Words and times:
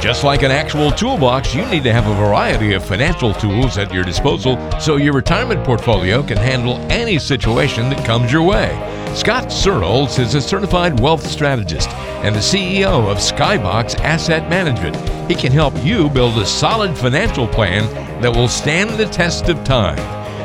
Just 0.00 0.24
like 0.24 0.42
an 0.42 0.50
actual 0.50 0.90
toolbox, 0.90 1.54
you 1.54 1.64
need 1.66 1.82
to 1.84 1.92
have 1.92 2.06
a 2.06 2.14
variety 2.14 2.74
of 2.74 2.84
financial 2.84 3.32
tools 3.32 3.78
at 3.78 3.92
your 3.92 4.04
disposal 4.04 4.58
so 4.78 4.96
your 4.96 5.14
retirement 5.14 5.64
portfolio 5.64 6.22
can 6.22 6.36
handle 6.36 6.76
any 6.92 7.18
situation 7.18 7.88
that 7.88 8.04
comes 8.04 8.30
your 8.30 8.42
way. 8.42 8.68
Scott 9.14 9.50
Searles 9.50 10.18
is 10.18 10.34
a 10.34 10.40
certified 10.40 11.00
wealth 11.00 11.26
strategist 11.26 11.88
and 12.22 12.34
the 12.34 12.40
CEO 12.40 13.10
of 13.10 13.16
Skybox 13.16 13.98
Asset 14.00 14.48
Management. 14.50 14.96
He 15.30 15.34
can 15.34 15.50
help 15.50 15.74
you 15.82 16.10
build 16.10 16.36
a 16.36 16.46
solid 16.46 16.96
financial 16.96 17.48
plan 17.48 17.90
that 18.20 18.36
will 18.36 18.48
stand 18.48 18.90
the 18.90 19.06
test 19.06 19.48
of 19.48 19.64
time. 19.64 19.96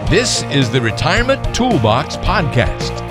This 0.09 0.43
is 0.43 0.69
the 0.69 0.81
Retirement 0.81 1.53
Toolbox 1.53 2.15
Podcast. 2.17 3.10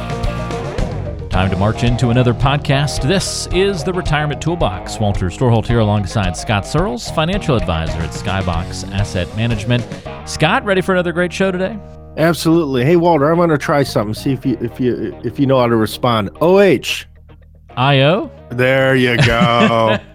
Time 1.30 1.48
to 1.48 1.56
march 1.56 1.84
into 1.84 2.10
another 2.10 2.34
podcast. 2.34 3.06
This 3.06 3.46
is 3.52 3.84
the 3.84 3.92
Retirement 3.92 4.42
Toolbox. 4.42 4.98
Walter 4.98 5.26
Storholt 5.26 5.64
here 5.64 5.78
alongside 5.78 6.36
Scott 6.36 6.66
Searles, 6.66 7.08
financial 7.12 7.55
advisor 7.55 7.98
at 7.98 8.10
Skybox 8.10 8.91
Asset 8.91 9.28
Management. 9.36 9.86
Scott, 10.28 10.64
ready 10.64 10.80
for 10.80 10.91
another 10.91 11.12
great 11.12 11.32
show 11.32 11.52
today? 11.52 11.78
Absolutely. 12.16 12.84
Hey 12.84 12.96
Walter, 12.96 13.30
I'm 13.30 13.36
going 13.36 13.48
to 13.48 13.58
try 13.58 13.84
something. 13.84 14.12
See 14.12 14.32
if 14.32 14.45
you 14.45 14.58
if 14.60 14.80
you 14.80 15.16
if 15.22 15.38
you 15.38 15.46
know 15.46 15.60
how 15.60 15.69
to 15.69 15.77
respond. 15.77 16.30
OH. 16.41 17.05
IO. 17.77 18.28
There 18.50 18.97
you 18.97 19.16
go. 19.19 19.98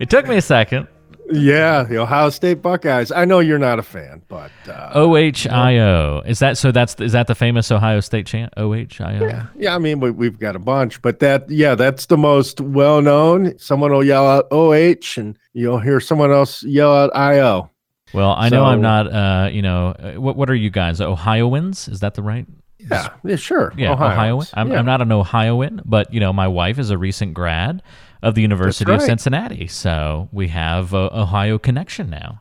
it 0.00 0.10
took 0.10 0.26
me 0.26 0.38
a 0.38 0.42
second. 0.42 0.88
Yeah, 1.32 1.84
the 1.84 1.98
Ohio 1.98 2.28
State 2.28 2.60
Buckeyes. 2.60 3.10
I 3.10 3.24
know 3.24 3.40
you're 3.40 3.58
not 3.58 3.78
a 3.78 3.82
fan, 3.82 4.22
but 4.28 4.50
uh, 4.68 4.92
OHIO. 4.94 6.22
Is 6.26 6.40
that 6.40 6.58
so? 6.58 6.70
That's 6.70 6.94
is 7.00 7.12
that 7.12 7.26
the 7.26 7.34
famous 7.34 7.70
Ohio 7.72 8.00
State 8.00 8.26
chant? 8.26 8.52
OHIO. 8.56 9.20
Yeah, 9.20 9.46
yeah. 9.56 9.74
I 9.74 9.78
mean, 9.78 10.00
we, 10.00 10.10
we've 10.10 10.38
got 10.38 10.56
a 10.56 10.58
bunch, 10.58 11.00
but 11.00 11.20
that 11.20 11.48
yeah, 11.48 11.74
that's 11.74 12.06
the 12.06 12.18
most 12.18 12.60
well 12.60 13.00
known. 13.00 13.58
Someone 13.58 13.92
will 13.92 14.04
yell 14.04 14.26
out 14.26 14.46
OH, 14.50 15.16
and 15.16 15.38
you'll 15.54 15.78
hear 15.78 16.00
someone 16.00 16.30
else 16.30 16.62
yell 16.64 16.92
out 16.94 17.10
IO. 17.16 17.70
Well, 18.12 18.32
I 18.32 18.50
so, 18.50 18.56
know 18.56 18.64
I'm 18.64 18.82
not. 18.82 19.06
Uh, 19.10 19.48
you 19.50 19.62
know, 19.62 19.88
uh, 19.98 20.20
what 20.20 20.36
what 20.36 20.50
are 20.50 20.54
you 20.54 20.68
guys? 20.68 21.00
Ohioans? 21.00 21.88
Is 21.88 22.00
that 22.00 22.14
the 22.14 22.22
right? 22.22 22.46
Yeah, 22.78 23.08
yeah, 23.24 23.36
sure. 23.36 23.72
Yeah, 23.76 23.92
Ohioan. 23.92 24.44
I'm, 24.54 24.70
yeah. 24.70 24.78
I'm 24.78 24.86
not 24.86 25.00
an 25.00 25.12
Ohioan, 25.12 25.80
but 25.84 26.12
you 26.12 26.20
know, 26.20 26.32
my 26.32 26.48
wife 26.48 26.78
is 26.78 26.90
a 26.90 26.98
recent 26.98 27.32
grad 27.32 27.82
of 28.22 28.34
the 28.34 28.42
University 28.42 28.90
right. 28.90 29.00
of 29.00 29.02
Cincinnati. 29.02 29.66
So 29.66 30.28
we 30.32 30.48
have 30.48 30.92
a 30.92 31.10
Ohio 31.16 31.58
connection 31.58 32.08
now. 32.10 32.40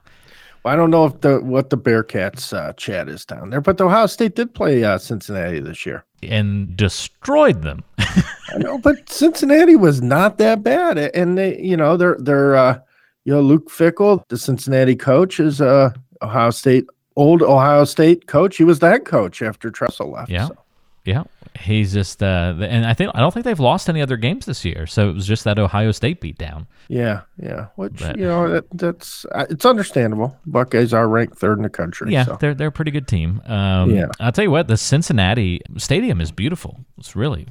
Well, 0.64 0.74
I 0.74 0.78
don't 0.78 0.92
know 0.92 1.06
if 1.06 1.22
the 1.22 1.40
what 1.40 1.72
the 1.72 1.78
Bearcats 1.78 2.54
uh, 2.56 2.74
chat 2.74 3.10
is 3.10 3.26
down 3.26 3.50
there, 3.50 3.62
but 3.62 3.78
the 3.78 3.86
Ohio 3.86 4.06
State 4.06 4.36
did 4.36 4.54
play 4.54 4.84
uh, 4.84 5.00
Cincinnati 5.00 5.59
this 5.59 5.86
year 5.86 6.06
and 6.22 6.76
destroyed 6.78 7.64
them. 7.64 7.84
I 7.98 8.58
know, 8.58 8.78
but 8.78 9.09
Cincinnati 9.09 9.76
was 9.76 10.02
not 10.04 10.38
that 10.38 10.62
bad, 10.62 10.98
and 11.00 11.38
they, 11.38 11.59
you 11.59 11.76
know, 11.76 11.98
they're 11.98 12.18
they're 12.20 12.56
uh, 12.56 12.80
you 13.26 13.34
know 13.34 13.42
Luke 13.42 13.70
Fickell, 13.70 14.24
the 14.28 14.38
Cincinnati 14.38 14.96
coach, 14.96 15.40
is 15.40 15.62
uh, 15.62 15.94
Ohio 16.22 16.52
State 16.52 16.86
old 17.16 17.42
Ohio 17.42 17.84
State 17.84 18.28
coach. 18.28 18.58
He 18.58 18.64
was 18.64 18.80
that 18.80 19.04
coach 19.04 19.42
after 19.42 19.72
Tressel 19.72 20.12
left. 20.12 20.30
Yeah, 20.30 20.50
so. 20.50 20.58
yeah 21.06 21.24
he's 21.60 21.94
just 21.94 22.22
uh, 22.24 22.56
and 22.60 22.86
I 22.86 22.94
think 22.94 23.12
I 23.14 23.20
don't 23.20 23.34
think 23.34 23.46
they've 23.46 23.60
lost 23.60 23.90
any 23.90 24.02
other 24.02 24.18
games 24.18 24.46
this 24.46 24.64
year. 24.64 24.88
So 24.88 25.10
it 25.10 25.14
was 25.14 25.28
just 25.28 25.44
that 25.44 25.60
Ohio 25.60 25.92
State 25.92 26.22
beatdown. 26.22 26.68
Yeah, 26.88 27.22
yeah. 27.42 27.68
Which 27.76 28.00
but, 28.00 28.18
you 28.18 28.26
know 28.26 28.50
that, 28.50 28.66
that's 28.72 29.26
uh, 29.34 29.46
it's 29.50 29.66
understandable. 29.66 30.38
Buckeyes 30.46 30.94
are 30.94 31.08
ranked 31.08 31.38
third 31.38 31.58
in 31.58 31.64
the 31.64 31.70
country. 31.70 32.12
Yeah, 32.12 32.26
so. 32.26 32.38
they're 32.40 32.54
they're 32.54 32.68
a 32.70 32.72
pretty 32.72 32.92
good 32.92 33.08
team. 33.08 33.42
Um, 33.46 33.92
yeah, 33.92 34.08
I'll 34.20 34.32
tell 34.32 34.44
you 34.44 34.52
what, 34.52 34.68
the 34.68 34.78
Cincinnati 34.78 35.62
Stadium 35.78 36.22
is 36.22 36.32
beautiful. 36.32 36.80
It's 36.98 37.16
really 37.16 37.48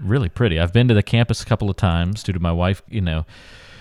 really 0.00 0.28
pretty. 0.28 0.58
I've 0.58 0.72
been 0.72 0.88
to 0.88 0.94
the 0.94 1.04
campus 1.04 1.40
a 1.40 1.46
couple 1.46 1.70
of 1.70 1.76
times 1.76 2.22
due 2.24 2.32
to 2.32 2.40
my 2.40 2.52
wife. 2.52 2.82
You 2.88 3.00
know 3.00 3.26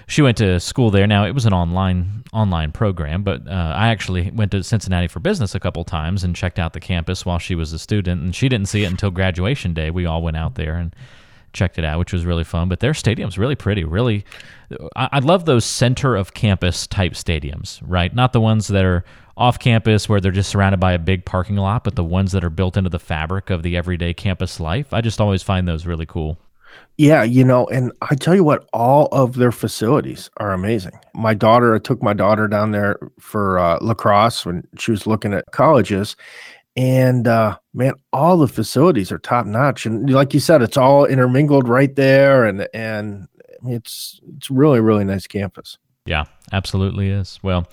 she 0.07 0.21
went 0.21 0.37
to 0.37 0.59
school 0.59 0.91
there. 0.91 1.07
Now 1.07 1.25
it 1.25 1.31
was 1.31 1.45
an 1.45 1.53
online 1.53 2.23
online 2.33 2.71
program, 2.71 3.23
but 3.23 3.47
uh, 3.47 3.73
I 3.75 3.89
actually 3.89 4.31
went 4.31 4.51
to 4.51 4.63
Cincinnati 4.63 5.07
for 5.07 5.19
business 5.19 5.55
a 5.55 5.59
couple 5.59 5.83
times 5.83 6.23
and 6.23 6.36
checked 6.36 6.59
out 6.59 6.73
the 6.73 6.80
campus 6.80 7.25
while 7.25 7.39
she 7.39 7.55
was 7.55 7.73
a 7.73 7.80
student. 7.80 8.21
And 8.21 8.36
she 8.36 8.49
didn't 8.49 8.67
see 8.67 8.83
it 8.83 8.92
until 8.92 9.11
graduation 9.11 9.73
day. 9.73 9.92
We 9.92 10.05
all 10.05 10.21
went 10.21 10.37
out 10.37 10.55
there 10.55 10.75
and 10.75 10.95
checked 11.53 11.77
it 11.77 11.86
out, 11.86 11.99
which 11.99 12.11
was 12.11 12.25
really 12.25 12.43
fun. 12.43 12.67
But 12.69 12.80
their 12.80 12.93
stadium's 12.93 13.37
really 13.37 13.55
pretty. 13.55 13.83
Really, 13.83 14.25
I, 14.95 15.09
I 15.13 15.19
love 15.19 15.45
those 15.45 15.65
center 15.65 16.15
of 16.15 16.33
campus 16.33 16.87
type 16.87 17.13
stadiums, 17.13 17.81
right? 17.86 18.13
Not 18.13 18.33
the 18.33 18.42
ones 18.42 18.67
that 18.69 18.83
are 18.83 19.05
off 19.37 19.58
campus 19.59 20.08
where 20.08 20.19
they're 20.19 20.31
just 20.31 20.49
surrounded 20.49 20.80
by 20.80 20.93
a 20.93 20.99
big 20.99 21.25
parking 21.25 21.55
lot, 21.55 21.83
but 21.83 21.95
the 21.95 22.03
ones 22.03 22.31
that 22.33 22.43
are 22.43 22.49
built 22.49 22.77
into 22.77 22.89
the 22.89 22.99
fabric 22.99 23.49
of 23.49 23.63
the 23.63 23.77
everyday 23.77 24.13
campus 24.13 24.59
life. 24.59 24.93
I 24.93 25.02
just 25.02 25.21
always 25.21 25.42
find 25.42 25.67
those 25.67 25.86
really 25.86 26.05
cool. 26.05 26.37
Yeah, 26.98 27.23
you 27.23 27.44
know, 27.44 27.66
and 27.67 27.92
I 28.02 28.14
tell 28.14 28.36
you 28.36 28.44
what, 28.44 28.70
all 28.72 29.08
of 29.11 29.36
their 29.36 29.52
facilities 29.52 30.30
are 30.38 30.54
amazing. 30.54 30.94
My 31.16 31.34
daughter, 31.34 31.73
I 31.73 31.80
took 31.80 32.04
my 32.04 32.14
daughter 32.14 32.48
down 32.48 32.72
there 32.72 33.00
for 33.20 33.58
uh, 33.58 33.80
lacrosse 33.82 34.45
when 34.45 34.67
she 34.78 34.92
was 34.92 35.08
looking 35.08 35.34
at 35.34 35.45
colleges, 35.52 36.16
and 36.76 37.28
uh, 37.28 37.58
man, 37.73 37.94
all 38.11 38.38
the 38.38 38.48
facilities 38.48 39.11
are 39.11 39.17
top 39.17 39.48
notch. 39.48 39.88
And 39.88 40.08
like 40.11 40.36
you 40.36 40.39
said, 40.39 40.61
it's 40.61 40.78
all 40.78 41.06
intermingled 41.06 41.67
right 41.67 41.95
there, 41.95 42.45
and 42.45 42.67
and 42.76 43.28
it's 43.66 44.22
it's 44.38 44.52
really 44.52 44.80
really 44.80 45.04
nice 45.04 45.26
campus. 45.26 45.80
Yeah, 46.05 46.26
absolutely 46.52 47.10
is. 47.10 47.40
Well, 47.42 47.66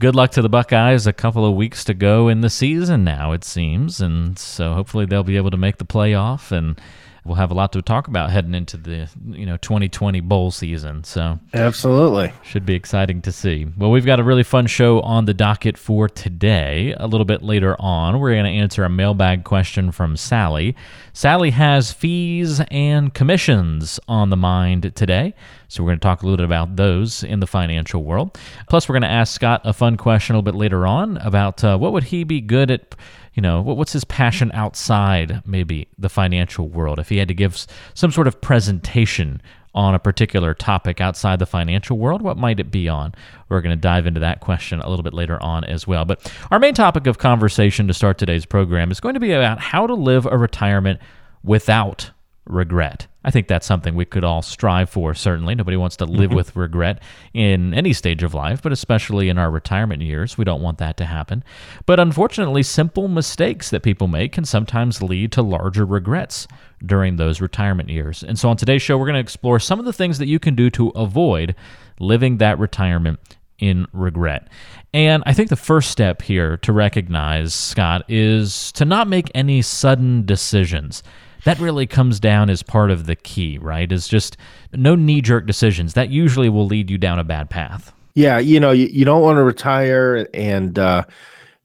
good 0.00 0.16
luck 0.16 0.30
to 0.32 0.42
the 0.42 0.48
Buckeyes. 0.48 1.06
A 1.06 1.12
couple 1.12 1.44
of 1.44 1.54
weeks 1.54 1.84
to 1.84 1.94
go 1.94 2.26
in 2.28 2.40
the 2.40 2.50
season 2.50 3.04
now, 3.04 3.30
it 3.30 3.44
seems, 3.44 4.00
and 4.00 4.36
so 4.38 4.74
hopefully 4.74 5.06
they'll 5.06 5.22
be 5.22 5.36
able 5.36 5.50
to 5.50 5.56
make 5.56 5.76
the 5.76 5.84
playoff 5.84 6.50
and 6.50 6.80
we'll 7.26 7.36
have 7.36 7.50
a 7.50 7.54
lot 7.54 7.72
to 7.72 7.82
talk 7.82 8.08
about 8.08 8.30
heading 8.30 8.54
into 8.54 8.76
the 8.76 9.08
you 9.26 9.46
know 9.46 9.56
2020 9.58 10.20
bowl 10.20 10.50
season. 10.50 11.04
So 11.04 11.38
absolutely 11.54 12.32
should 12.42 12.64
be 12.64 12.74
exciting 12.74 13.22
to 13.22 13.32
see. 13.32 13.66
Well, 13.76 13.90
we've 13.90 14.06
got 14.06 14.20
a 14.20 14.24
really 14.24 14.42
fun 14.42 14.66
show 14.66 15.00
on 15.00 15.24
the 15.24 15.34
docket 15.34 15.76
for 15.76 16.08
today. 16.08 16.94
A 16.96 17.06
little 17.06 17.24
bit 17.24 17.42
later 17.42 17.76
on, 17.78 18.20
we're 18.20 18.32
going 18.32 18.44
to 18.44 18.50
answer 18.50 18.84
a 18.84 18.88
mailbag 18.88 19.44
question 19.44 19.92
from 19.92 20.16
Sally. 20.16 20.76
Sally 21.12 21.50
has 21.50 21.92
fees 21.92 22.60
and 22.70 23.12
commissions 23.12 23.98
on 24.08 24.30
the 24.30 24.36
mind 24.36 24.94
today. 24.94 25.34
So 25.68 25.82
we're 25.82 25.90
going 25.90 25.98
to 25.98 26.02
talk 26.02 26.22
a 26.22 26.26
little 26.26 26.36
bit 26.36 26.44
about 26.44 26.76
those 26.76 27.24
in 27.24 27.40
the 27.40 27.46
financial 27.46 28.04
world. 28.04 28.38
Plus, 28.68 28.88
we're 28.88 28.94
going 28.94 29.02
to 29.02 29.08
ask 29.08 29.34
Scott 29.34 29.62
a 29.64 29.72
fun 29.72 29.96
question 29.96 30.34
a 30.34 30.38
little 30.38 30.52
bit 30.52 30.58
later 30.58 30.86
on 30.86 31.16
about 31.18 31.64
uh, 31.64 31.76
what 31.76 31.92
would 31.92 32.04
he 32.04 32.24
be 32.24 32.40
good 32.40 32.70
at 32.70 32.94
you 33.36 33.42
know, 33.42 33.60
what's 33.60 33.92
his 33.92 34.04
passion 34.04 34.50
outside 34.54 35.42
maybe 35.46 35.88
the 35.98 36.08
financial 36.08 36.68
world? 36.68 36.98
If 36.98 37.10
he 37.10 37.18
had 37.18 37.28
to 37.28 37.34
give 37.34 37.66
some 37.92 38.10
sort 38.10 38.26
of 38.26 38.40
presentation 38.40 39.42
on 39.74 39.94
a 39.94 39.98
particular 39.98 40.54
topic 40.54 41.02
outside 41.02 41.38
the 41.38 41.44
financial 41.44 41.98
world, 41.98 42.22
what 42.22 42.38
might 42.38 42.58
it 42.58 42.70
be 42.70 42.88
on? 42.88 43.14
We're 43.50 43.60
going 43.60 43.76
to 43.76 43.80
dive 43.80 44.06
into 44.06 44.20
that 44.20 44.40
question 44.40 44.80
a 44.80 44.88
little 44.88 45.02
bit 45.02 45.12
later 45.12 45.40
on 45.42 45.64
as 45.64 45.86
well. 45.86 46.06
But 46.06 46.32
our 46.50 46.58
main 46.58 46.72
topic 46.72 47.06
of 47.06 47.18
conversation 47.18 47.86
to 47.88 47.94
start 47.94 48.16
today's 48.16 48.46
program 48.46 48.90
is 48.90 49.00
going 49.00 49.14
to 49.14 49.20
be 49.20 49.32
about 49.32 49.60
how 49.60 49.86
to 49.86 49.94
live 49.94 50.24
a 50.24 50.38
retirement 50.38 50.98
without 51.44 52.10
regret. 52.46 53.06
I 53.24 53.30
think 53.30 53.48
that's 53.48 53.66
something 53.66 53.94
we 53.94 54.04
could 54.04 54.22
all 54.22 54.40
strive 54.40 54.88
for, 54.88 55.12
certainly. 55.12 55.56
Nobody 55.56 55.76
wants 55.76 55.96
to 55.96 56.04
live 56.04 56.28
mm-hmm. 56.28 56.36
with 56.36 56.54
regret 56.54 57.02
in 57.34 57.74
any 57.74 57.92
stage 57.92 58.22
of 58.22 58.34
life, 58.34 58.62
but 58.62 58.70
especially 58.70 59.28
in 59.28 59.36
our 59.36 59.50
retirement 59.50 60.00
years. 60.02 60.38
We 60.38 60.44
don't 60.44 60.62
want 60.62 60.78
that 60.78 60.96
to 60.98 61.06
happen. 61.06 61.42
But 61.86 61.98
unfortunately, 61.98 62.62
simple 62.62 63.08
mistakes 63.08 63.70
that 63.70 63.82
people 63.82 64.06
make 64.06 64.32
can 64.32 64.44
sometimes 64.44 65.02
lead 65.02 65.32
to 65.32 65.42
larger 65.42 65.84
regrets 65.84 66.46
during 66.84 67.16
those 67.16 67.40
retirement 67.40 67.88
years. 67.88 68.22
And 68.22 68.38
so 68.38 68.48
on 68.48 68.56
today's 68.56 68.82
show, 68.82 68.96
we're 68.96 69.06
going 69.06 69.14
to 69.14 69.20
explore 69.20 69.58
some 69.58 69.80
of 69.80 69.84
the 69.84 69.92
things 69.92 70.18
that 70.18 70.28
you 70.28 70.38
can 70.38 70.54
do 70.54 70.70
to 70.70 70.90
avoid 70.90 71.56
living 71.98 72.38
that 72.38 72.58
retirement 72.60 73.18
in 73.58 73.86
regret. 73.92 74.48
And 74.94 75.22
I 75.26 75.32
think 75.32 75.48
the 75.48 75.56
first 75.56 75.90
step 75.90 76.22
here 76.22 76.56
to 76.58 76.72
recognize, 76.72 77.54
Scott, 77.54 78.04
is 78.08 78.70
to 78.72 78.84
not 78.84 79.08
make 79.08 79.30
any 79.34 79.62
sudden 79.62 80.24
decisions 80.24 81.02
that 81.46 81.60
really 81.60 81.86
comes 81.86 82.18
down 82.18 82.50
as 82.50 82.64
part 82.64 82.90
of 82.90 83.06
the 83.06 83.14
key, 83.14 83.56
right? 83.56 83.90
Is 83.90 84.08
just 84.08 84.36
no 84.72 84.96
knee 84.96 85.20
jerk 85.20 85.46
decisions. 85.46 85.94
That 85.94 86.10
usually 86.10 86.48
will 86.48 86.66
lead 86.66 86.90
you 86.90 86.98
down 86.98 87.20
a 87.20 87.24
bad 87.24 87.50
path. 87.50 87.92
Yeah, 88.14 88.38
you 88.38 88.58
know, 88.58 88.72
you, 88.72 88.86
you 88.86 89.04
don't 89.04 89.22
want 89.22 89.36
to 89.36 89.44
retire 89.44 90.28
and 90.34 90.76
uh 90.76 91.04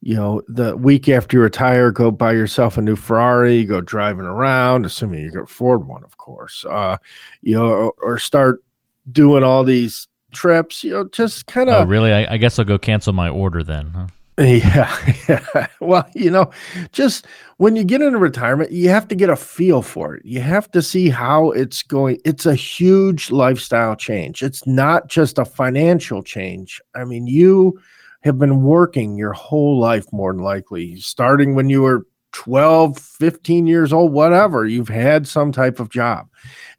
you 0.04 0.16
know, 0.16 0.42
the 0.48 0.76
week 0.76 1.08
after 1.10 1.38
you 1.38 1.44
retire, 1.44 1.92
go 1.92 2.10
buy 2.10 2.32
yourself 2.32 2.78
a 2.78 2.82
new 2.82 2.96
Ferrari, 2.96 3.64
go 3.64 3.82
driving 3.82 4.26
around, 4.26 4.86
assuming 4.86 5.22
you 5.22 5.32
can 5.32 5.42
afford 5.42 5.86
one, 5.86 6.04
of 6.04 6.18
course. 6.18 6.66
Uh, 6.68 6.98
you 7.42 7.56
know, 7.56 7.68
or, 7.68 7.94
or 8.02 8.18
start 8.18 8.64
doing 9.12 9.44
all 9.44 9.64
these 9.64 10.08
trips, 10.34 10.84
you 10.84 10.92
know, 10.92 11.08
just 11.10 11.46
kind 11.46 11.70
of. 11.70 11.84
Oh, 11.84 11.90
really? 11.90 12.12
I, 12.12 12.34
I, 12.34 12.38
guess 12.38 12.58
I'll 12.58 12.66
go 12.66 12.80
cancel 12.80 13.14
my 13.14 13.30
order 13.30 13.62
then. 13.62 13.92
Huh? 13.92 14.08
Yeah. 15.28 15.68
Well, 15.80 16.08
you 16.14 16.30
know, 16.32 16.52
just 16.92 17.28
when 17.58 17.76
you 17.76 17.84
get 17.84 18.02
into 18.02 18.18
retirement, 18.18 18.72
you 18.72 18.90
have 18.90 19.08
to 19.10 19.16
get 19.16 19.30
a 19.30 19.36
feel 19.36 19.82
for 19.82 20.16
it. 20.16 20.26
You 20.26 20.42
have 20.42 20.70
to 20.72 20.82
see 20.82 21.10
how 21.10 21.52
it's 21.52 21.84
going. 21.84 22.20
It's 22.26 22.46
a 22.46 22.56
huge 22.56 23.32
lifestyle 23.32 23.96
change. 23.96 24.44
It's 24.44 24.66
not 24.68 25.08
just 25.08 25.38
a 25.38 25.46
financial 25.46 26.24
change. 26.24 26.82
I 26.96 27.04
mean, 27.06 27.28
you 27.28 27.80
have 28.22 28.38
been 28.38 28.62
working 28.64 29.16
your 29.18 29.34
whole 29.34 29.80
life 29.80 30.06
more 30.12 30.34
than 30.34 30.44
likely, 30.44 30.96
starting 30.98 31.56
when 31.56 31.70
you 31.70 31.82
were 31.82 32.06
12, 32.34 32.98
15 32.98 33.68
years 33.68 33.92
old, 33.92 34.14
whatever. 34.14 34.66
You've 34.66 34.88
had 34.90 35.28
some 35.28 35.52
type 35.52 35.80
of 35.80 35.90
job. 35.90 36.28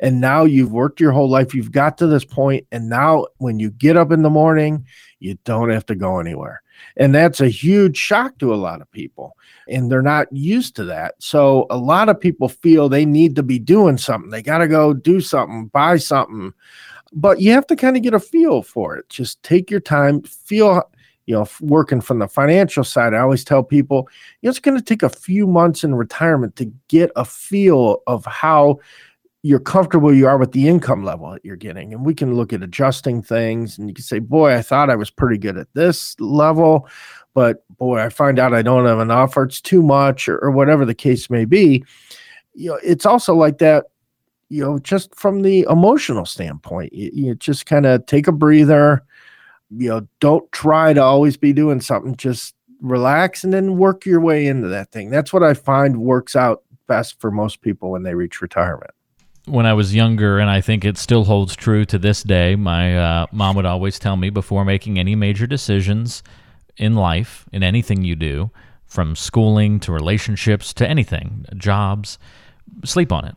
And 0.00 0.20
now 0.20 0.44
you've 0.44 0.72
worked 0.72 1.00
your 1.00 1.12
whole 1.12 1.28
life. 1.28 1.54
You've 1.54 1.72
got 1.72 1.98
to 1.98 2.06
this 2.06 2.24
point, 2.24 2.66
And 2.72 2.88
now 2.88 3.26
when 3.38 3.58
you 3.58 3.70
get 3.70 3.96
up 3.96 4.10
in 4.12 4.22
the 4.22 4.30
morning, 4.30 4.86
you 5.18 5.36
don't 5.44 5.70
have 5.70 5.86
to 5.86 5.94
go 5.94 6.18
anywhere. 6.18 6.61
And 6.96 7.14
that's 7.14 7.40
a 7.40 7.48
huge 7.48 7.96
shock 7.96 8.38
to 8.38 8.52
a 8.52 8.56
lot 8.56 8.80
of 8.80 8.90
people. 8.92 9.36
And 9.68 9.90
they're 9.90 10.02
not 10.02 10.32
used 10.32 10.76
to 10.76 10.84
that. 10.84 11.14
So 11.18 11.66
a 11.70 11.76
lot 11.76 12.08
of 12.08 12.20
people 12.20 12.48
feel 12.48 12.88
they 12.88 13.04
need 13.04 13.36
to 13.36 13.42
be 13.42 13.58
doing 13.58 13.98
something. 13.98 14.30
They 14.30 14.42
got 14.42 14.58
to 14.58 14.68
go 14.68 14.92
do 14.92 15.20
something, 15.20 15.66
buy 15.66 15.96
something. 15.96 16.52
But 17.12 17.40
you 17.40 17.52
have 17.52 17.66
to 17.66 17.76
kind 17.76 17.96
of 17.96 18.02
get 18.02 18.14
a 18.14 18.20
feel 18.20 18.62
for 18.62 18.96
it. 18.96 19.08
Just 19.08 19.42
take 19.42 19.70
your 19.70 19.80
time, 19.80 20.22
feel 20.22 20.82
you 21.26 21.34
know, 21.34 21.46
working 21.60 22.00
from 22.00 22.18
the 22.18 22.26
financial 22.26 22.84
side, 22.84 23.14
I 23.14 23.20
always 23.20 23.44
tell 23.44 23.62
people, 23.62 24.08
you 24.40 24.46
know, 24.46 24.50
it's 24.50 24.58
going 24.58 24.76
to 24.76 24.84
take 24.84 25.02
a 25.02 25.08
few 25.08 25.46
months 25.46 25.84
in 25.84 25.94
retirement 25.94 26.56
to 26.56 26.72
get 26.88 27.10
a 27.16 27.24
feel 27.24 28.02
of 28.06 28.24
how 28.26 28.80
you're 29.42 29.60
comfortable 29.60 30.14
you 30.14 30.26
are 30.28 30.38
with 30.38 30.52
the 30.52 30.68
income 30.68 31.04
level 31.04 31.30
that 31.30 31.44
you're 31.44 31.56
getting. 31.56 31.92
And 31.92 32.06
we 32.06 32.14
can 32.14 32.34
look 32.34 32.52
at 32.52 32.62
adjusting 32.62 33.22
things 33.22 33.76
and 33.76 33.88
you 33.88 33.94
can 33.94 34.04
say, 34.04 34.20
boy, 34.20 34.54
I 34.54 34.62
thought 34.62 34.90
I 34.90 34.94
was 34.94 35.10
pretty 35.10 35.36
good 35.36 35.58
at 35.58 35.66
this 35.74 36.18
level, 36.20 36.88
but 37.34 37.64
boy, 37.76 38.00
I 38.00 38.08
find 38.08 38.38
out 38.38 38.54
I 38.54 38.62
don't 38.62 38.86
have 38.86 39.00
enough 39.00 39.36
or 39.36 39.42
it's 39.42 39.60
too 39.60 39.82
much 39.82 40.28
or, 40.28 40.38
or 40.38 40.52
whatever 40.52 40.84
the 40.84 40.94
case 40.94 41.28
may 41.28 41.44
be. 41.44 41.84
You 42.54 42.70
know, 42.70 42.80
it's 42.84 43.04
also 43.04 43.34
like 43.34 43.58
that, 43.58 43.86
you 44.48 44.62
know, 44.62 44.78
just 44.78 45.14
from 45.16 45.42
the 45.42 45.66
emotional 45.68 46.24
standpoint, 46.24 46.92
you, 46.92 47.10
you 47.12 47.34
just 47.34 47.66
kind 47.66 47.86
of 47.86 48.06
take 48.06 48.28
a 48.28 48.32
breather 48.32 49.02
you 49.76 49.88
know, 49.88 50.06
don't 50.20 50.50
try 50.52 50.92
to 50.92 51.02
always 51.02 51.36
be 51.36 51.52
doing 51.52 51.80
something. 51.80 52.16
Just 52.16 52.54
relax 52.80 53.44
and 53.44 53.52
then 53.52 53.78
work 53.78 54.04
your 54.04 54.20
way 54.20 54.46
into 54.46 54.68
that 54.68 54.90
thing. 54.92 55.10
That's 55.10 55.32
what 55.32 55.42
I 55.42 55.54
find 55.54 55.98
works 55.98 56.36
out 56.36 56.62
best 56.86 57.20
for 57.20 57.30
most 57.30 57.62
people 57.62 57.90
when 57.90 58.02
they 58.02 58.14
reach 58.14 58.42
retirement. 58.42 58.90
When 59.46 59.66
I 59.66 59.72
was 59.72 59.94
younger, 59.94 60.38
and 60.38 60.48
I 60.48 60.60
think 60.60 60.84
it 60.84 60.96
still 60.96 61.24
holds 61.24 61.56
true 61.56 61.84
to 61.86 61.98
this 61.98 62.22
day, 62.22 62.54
my 62.54 62.96
uh, 62.96 63.26
mom 63.32 63.56
would 63.56 63.66
always 63.66 63.98
tell 63.98 64.16
me 64.16 64.30
before 64.30 64.64
making 64.64 64.98
any 64.98 65.16
major 65.16 65.46
decisions 65.46 66.22
in 66.76 66.94
life, 66.94 67.44
in 67.52 67.62
anything 67.62 68.04
you 68.04 68.14
do, 68.14 68.50
from 68.86 69.16
schooling 69.16 69.80
to 69.80 69.92
relationships 69.92 70.72
to 70.74 70.88
anything, 70.88 71.44
jobs, 71.56 72.18
sleep 72.84 73.10
on 73.10 73.24
it. 73.24 73.34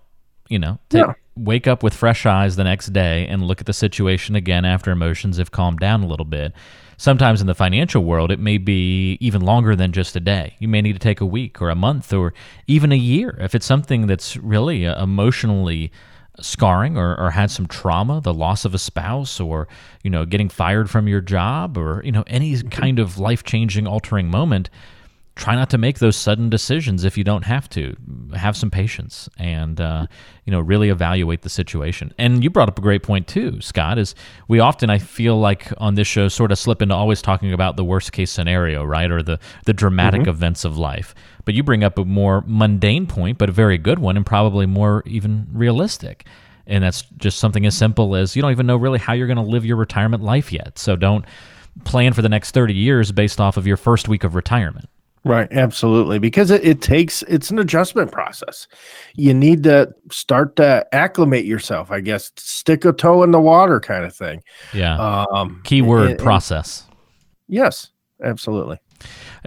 You 0.47 0.59
know, 0.59 0.79
take, 0.89 1.07
yeah 1.07 1.13
wake 1.37 1.67
up 1.67 1.83
with 1.83 1.93
fresh 1.93 2.25
eyes 2.25 2.55
the 2.55 2.63
next 2.63 2.93
day 2.93 3.27
and 3.27 3.45
look 3.45 3.59
at 3.59 3.67
the 3.67 3.73
situation 3.73 4.35
again 4.35 4.65
after 4.65 4.91
emotions 4.91 5.37
have 5.37 5.51
calmed 5.51 5.79
down 5.79 6.03
a 6.03 6.07
little 6.07 6.25
bit. 6.25 6.53
Sometimes 6.97 7.41
in 7.41 7.47
the 7.47 7.55
financial 7.55 8.03
world, 8.03 8.31
it 8.31 8.39
may 8.39 8.57
be 8.57 9.17
even 9.19 9.41
longer 9.41 9.75
than 9.75 9.91
just 9.91 10.15
a 10.15 10.19
day. 10.19 10.55
You 10.59 10.67
may 10.67 10.81
need 10.81 10.93
to 10.93 10.99
take 10.99 11.21
a 11.21 11.25
week 11.25 11.61
or 11.61 11.69
a 11.69 11.75
month 11.75 12.13
or 12.13 12.33
even 12.67 12.91
a 12.91 12.97
year. 12.97 13.37
If 13.39 13.55
it's 13.55 13.65
something 13.65 14.07
that's 14.07 14.37
really 14.37 14.87
uh, 14.87 15.01
emotionally 15.03 15.91
scarring 16.39 16.97
or, 16.97 17.15
or 17.19 17.31
had 17.31 17.51
some 17.51 17.65
trauma, 17.65 18.21
the 18.21 18.33
loss 18.33 18.65
of 18.65 18.73
a 18.73 18.77
spouse 18.77 19.39
or, 19.39 19.67
you 20.03 20.09
know, 20.09 20.25
getting 20.25 20.49
fired 20.49 20.89
from 20.89 21.07
your 21.07 21.21
job 21.21 21.77
or, 21.77 22.01
you 22.03 22.11
know, 22.11 22.23
any 22.27 22.61
kind 22.63 22.99
of 22.99 23.17
life 23.17 23.43
changing, 23.43 23.87
altering 23.87 24.29
moment, 24.29 24.69
try 25.35 25.53
not 25.53 25.69
to 25.69 25.77
make 25.77 25.99
those 25.99 26.15
sudden 26.15 26.49
decisions 26.49 27.03
if 27.03 27.17
you 27.17 27.23
don't 27.23 27.43
have 27.43 27.69
to. 27.69 27.95
Have 28.35 28.55
some 28.55 28.71
patience 28.71 29.29
and 29.37 29.79
uh, 29.81 30.07
you 30.45 30.51
know 30.51 30.59
really 30.59 30.89
evaluate 30.89 31.41
the 31.41 31.49
situation. 31.49 32.13
And 32.17 32.43
you 32.43 32.49
brought 32.49 32.69
up 32.69 32.79
a 32.79 32.81
great 32.81 33.03
point 33.03 33.27
too, 33.27 33.59
Scott. 33.61 33.97
Is 33.97 34.15
we 34.47 34.59
often 34.59 34.89
I 34.89 34.97
feel 34.97 35.37
like 35.39 35.71
on 35.77 35.95
this 35.95 36.07
show 36.07 36.27
sort 36.29 36.51
of 36.51 36.59
slip 36.59 36.81
into 36.81 36.95
always 36.95 37.21
talking 37.21 37.53
about 37.53 37.75
the 37.75 37.83
worst 37.83 38.13
case 38.13 38.31
scenario, 38.31 38.83
right, 38.83 39.11
or 39.11 39.21
the 39.21 39.39
the 39.65 39.73
dramatic 39.73 40.21
mm-hmm. 40.21 40.29
events 40.29 40.63
of 40.63 40.77
life. 40.77 41.13
But 41.43 41.53
you 41.53 41.63
bring 41.63 41.83
up 41.83 41.97
a 41.99 42.05
more 42.05 42.43
mundane 42.47 43.05
point, 43.05 43.37
but 43.37 43.49
a 43.49 43.53
very 43.53 43.77
good 43.77 43.99
one, 43.99 44.17
and 44.17 44.25
probably 44.25 44.65
more 44.65 45.03
even 45.05 45.47
realistic. 45.51 46.25
And 46.67 46.83
that's 46.83 47.03
just 47.17 47.37
something 47.37 47.65
as 47.65 47.77
simple 47.77 48.15
as 48.15 48.35
you 48.35 48.41
don't 48.41 48.51
even 48.51 48.65
know 48.65 48.77
really 48.77 48.97
how 48.97 49.13
you're 49.13 49.27
going 49.27 49.37
to 49.37 49.43
live 49.43 49.65
your 49.65 49.77
retirement 49.77 50.23
life 50.23 50.51
yet. 50.51 50.79
So 50.79 50.95
don't 50.95 51.23
plan 51.83 52.13
for 52.13 52.23
the 52.23 52.29
next 52.29 52.51
30 52.51 52.73
years 52.73 53.11
based 53.11 53.39
off 53.39 53.57
of 53.57 53.67
your 53.67 53.77
first 53.77 54.07
week 54.07 54.23
of 54.23 54.33
retirement. 54.33 54.89
Right, 55.25 55.51
absolutely. 55.51 56.19
Because 56.19 56.51
it, 56.51 56.63
it 56.63 56.81
takes 56.83 57.23
it's 57.23 57.49
an 57.49 57.57
adjustment 57.57 58.11
process. 58.11 58.67
You 59.15 59.33
need 59.33 59.63
to 59.63 59.91
start 60.11 60.55
to 60.57 60.85
acclimate 60.93 61.45
yourself, 61.45 61.89
I 61.89 61.99
guess, 61.99 62.31
stick 62.37 62.85
a 62.85 62.93
toe 62.93 63.23
in 63.23 63.31
the 63.31 63.39
water 63.39 63.79
kind 63.79 64.05
of 64.05 64.15
thing. 64.15 64.43
Yeah. 64.71 64.97
Um 64.99 65.61
keyword 65.63 66.11
and, 66.11 66.19
process. 66.19 66.83
And 66.87 66.95
yes, 67.47 67.89
absolutely. 68.23 68.77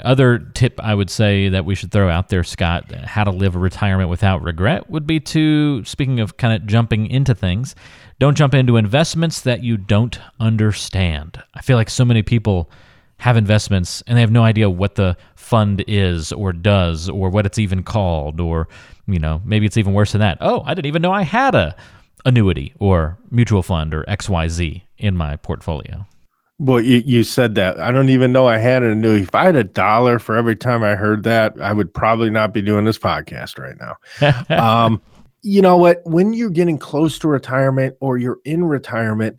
Other 0.03 0.39
tip 0.39 0.81
I 0.83 0.97
would 0.97 1.11
say 1.11 1.49
that 1.49 1.65
we 1.65 1.77
should 1.77 1.93
throw 1.93 2.09
out 2.09 2.29
there, 2.29 2.43
Scott, 2.43 2.93
how 3.05 3.23
to 3.23 3.31
live 3.31 3.55
a 3.55 3.61
retirement 3.61 4.11
without 4.11 4.43
regret 4.43 4.91
would 4.91 5.07
be 5.07 5.21
to, 5.21 5.85
speaking 5.85 6.19
of 6.19 6.39
kind 6.39 6.61
of 6.61 6.67
jumping 6.67 7.07
into 7.07 7.37
things, 7.37 7.77
don't 8.19 8.37
jump 8.37 8.53
into 8.53 8.77
investments 8.77 9.43
that 9.43 9.63
you 9.63 9.77
don't 9.77 10.19
understand. 10.41 11.41
I 11.55 11.63
feel 11.63 11.77
like 11.77 11.89
so 11.89 12.05
many 12.05 12.23
people 12.23 12.69
have 13.19 13.37
investments 13.37 14.03
and 14.07 14.17
they 14.17 14.21
have 14.21 14.31
no 14.31 14.45
idea 14.45 14.71
what 14.71 14.95
the 14.95 15.17
fund 15.35 15.85
is 15.87 16.33
or 16.33 16.53
does 16.53 17.09
or 17.09 17.29
what 17.31 17.47
it's 17.47 17.59
even 17.59 17.83
called 17.83 18.41
or 18.41 18.69
you 19.07 19.19
know 19.19 19.43
maybe 19.45 19.67
it's 19.67 19.77
even 19.77 19.93
worse 19.93 20.13
than 20.13 20.21
that. 20.21 20.39
Oh 20.41 20.63
i 20.65 20.75
didn't 20.75 20.87
even 20.87 21.03
know 21.03 21.13
i 21.13 21.23
had 21.23 21.55
a 21.55 21.77
annuity 22.25 22.75
or 22.79 23.19
mutual 23.31 23.63
fund 23.63 23.95
or 23.95 24.05
xyz 24.05 24.83
in 24.99 25.17
my 25.17 25.37
portfolio. 25.37 26.07
Well 26.61 26.81
you, 26.81 27.03
you 27.07 27.23
said 27.23 27.55
that. 27.55 27.79
I 27.79 27.91
don't 27.91 28.09
even 28.09 28.33
know 28.33 28.47
i 28.47 28.59
had 28.59 28.83
an 28.83 28.91
annuity. 28.91 29.23
If 29.23 29.35
i 29.35 29.45
had 29.45 29.57
a 29.57 29.65
dollar 29.65 30.19
for 30.19 30.37
every 30.37 30.57
time 30.57 30.83
i 30.83 30.95
heard 30.95 31.25
that 31.25 31.61
i 31.61 31.73
would 31.73 31.93
probably 31.93 32.31
not 32.31 32.53
be 32.53 32.63
doing 32.63 32.85
this 32.85 32.99
podcast 32.99 33.59
right 33.59 33.77
now. 33.79 33.97
Um, 34.59 35.03
you 35.43 35.63
know 35.63 35.77
what? 35.77 36.03
When 36.05 36.33
you're 36.33 36.51
getting 36.51 36.79
close 36.79 37.19
to 37.21 37.29
retirement 37.29 37.97
or 38.01 38.19
you're 38.19 38.41
in 38.45 38.65
retirement 38.65 39.39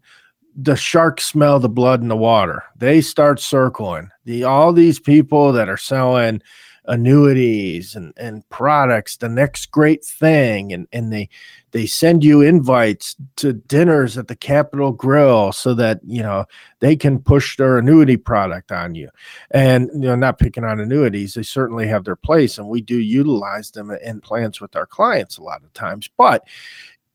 the 0.62 0.76
sharks 0.76 1.26
smell 1.26 1.60
the 1.60 1.70
blood 1.70 2.02
in 2.02 2.10
the 2.10 2.18
water. 2.18 2.64
They 2.76 3.02
start 3.02 3.40
circling. 3.40 4.10
The 4.26 4.44
all 4.44 4.74
these 4.74 5.00
people 5.00 5.54
that 5.54 5.70
are 5.70 5.78
selling 5.78 6.42
annuities 6.86 7.96
and, 7.96 8.14
and 8.18 8.48
products, 8.50 9.18
the 9.18 9.30
next 9.30 9.68
great 9.68 10.04
thing, 10.04 10.74
and, 10.74 10.88
and 10.92 11.14
they 11.14 11.30
they 11.72 11.86
send 11.86 12.24
you 12.24 12.42
invites 12.42 13.16
to 13.36 13.54
dinners 13.54 14.18
at 14.18 14.28
the 14.28 14.36
Capital 14.36 14.92
Grille 14.92 15.52
so 15.52 15.76
that 15.76 16.00
you 16.06 16.22
know 16.22 16.46
they 16.80 16.96
can 16.96 17.20
push 17.20 17.56
their 17.56 17.78
annuity 17.78 18.18
product 18.18 18.72
on 18.72 18.96
you. 18.96 19.10
And 19.52 19.90
you 19.94 20.00
know, 20.00 20.16
not 20.16 20.40
picking 20.40 20.64
on 20.64 20.80
annuities, 20.80 21.36
they 21.36 21.44
certainly 21.44 21.88
have 21.88 22.04
their 22.04 22.16
place, 22.16 22.58
and 22.58 22.68
we 22.68 22.82
do 22.82 23.00
utilize 23.00 23.72
them 23.72 23.92
in 23.92 24.20
plans 24.20 24.60
with 24.60 24.76
our 24.76 24.88
clients 24.88 25.38
a 25.38 25.44
lot 25.44 25.64
of 25.64 25.72
times. 25.74 26.10
But 26.18 26.46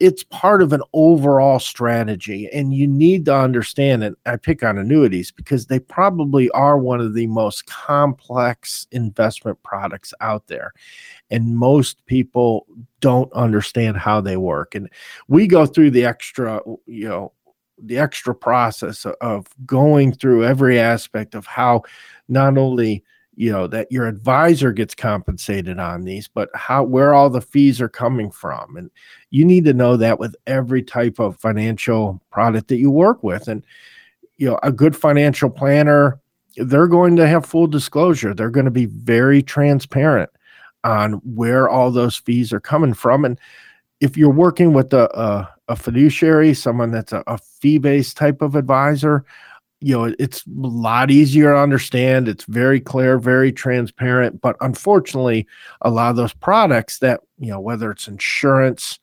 it's 0.00 0.24
part 0.24 0.60
of 0.60 0.72
an 0.72 0.82
overall 0.92 1.58
strategy 1.58 2.48
and 2.52 2.74
you 2.74 2.86
need 2.86 3.24
to 3.24 3.34
understand 3.34 4.02
it 4.02 4.14
i 4.26 4.36
pick 4.36 4.62
on 4.62 4.78
annuities 4.78 5.30
because 5.30 5.66
they 5.66 5.78
probably 5.78 6.50
are 6.50 6.78
one 6.78 7.00
of 7.00 7.14
the 7.14 7.26
most 7.28 7.66
complex 7.66 8.86
investment 8.90 9.60
products 9.62 10.12
out 10.20 10.46
there 10.48 10.72
and 11.30 11.56
most 11.56 12.04
people 12.06 12.66
don't 13.00 13.32
understand 13.34 13.96
how 13.96 14.20
they 14.20 14.36
work 14.36 14.74
and 14.74 14.90
we 15.28 15.46
go 15.46 15.64
through 15.64 15.90
the 15.90 16.04
extra 16.04 16.60
you 16.86 17.08
know 17.08 17.32
the 17.78 17.98
extra 17.98 18.34
process 18.34 19.04
of 19.20 19.46
going 19.66 20.12
through 20.12 20.44
every 20.44 20.78
aspect 20.78 21.34
of 21.34 21.44
how 21.46 21.82
not 22.28 22.56
only 22.56 23.02
you 23.36 23.50
know 23.50 23.66
that 23.66 23.90
your 23.90 24.06
advisor 24.06 24.72
gets 24.72 24.94
compensated 24.94 25.78
on 25.78 26.04
these 26.04 26.28
but 26.28 26.48
how 26.54 26.82
where 26.82 27.14
all 27.14 27.28
the 27.28 27.40
fees 27.40 27.80
are 27.80 27.88
coming 27.88 28.30
from 28.30 28.76
and 28.76 28.90
you 29.30 29.44
need 29.44 29.64
to 29.64 29.72
know 29.72 29.96
that 29.96 30.18
with 30.18 30.36
every 30.46 30.82
type 30.82 31.18
of 31.18 31.36
financial 31.38 32.20
product 32.30 32.68
that 32.68 32.76
you 32.76 32.90
work 32.90 33.22
with 33.22 33.48
and 33.48 33.64
you 34.36 34.48
know 34.48 34.58
a 34.62 34.70
good 34.70 34.96
financial 34.96 35.50
planner 35.50 36.20
they're 36.56 36.88
going 36.88 37.16
to 37.16 37.26
have 37.26 37.44
full 37.44 37.66
disclosure. 37.66 38.34
They're 38.34 38.50
going 38.50 38.64
to 38.64 38.70
be 38.70 38.86
very 38.86 39.42
transparent 39.42 40.30
on 40.84 41.14
where 41.34 41.68
all 41.68 41.90
those 41.90 42.16
fees 42.16 42.52
are 42.52 42.60
coming 42.60 42.94
from 42.94 43.24
and 43.24 43.38
if 44.00 44.18
you're 44.18 44.28
working 44.28 44.74
with 44.74 44.92
a, 44.92 45.08
a, 45.18 45.48
a 45.68 45.76
fiduciary 45.76 46.52
someone 46.52 46.90
that's 46.90 47.12
a, 47.12 47.24
a 47.26 47.38
fee-based 47.38 48.18
type 48.18 48.42
of 48.42 48.54
advisor 48.54 49.24
you 49.84 49.96
know 49.96 50.14
it's 50.18 50.46
a 50.46 50.50
lot 50.50 51.10
easier 51.10 51.52
to 51.52 51.58
understand. 51.58 52.26
It's 52.26 52.44
very 52.44 52.80
clear 52.80 53.18
very 53.18 53.52
transparent. 53.52 54.40
But 54.40 54.56
unfortunately 54.60 55.46
a 55.82 55.90
lot 55.90 56.10
of 56.10 56.16
those 56.16 56.32
products 56.32 56.98
that 57.00 57.20
you 57.38 57.50
know 57.50 57.60
whether 57.60 57.90
it's 57.90 58.08
insurance 58.08 58.98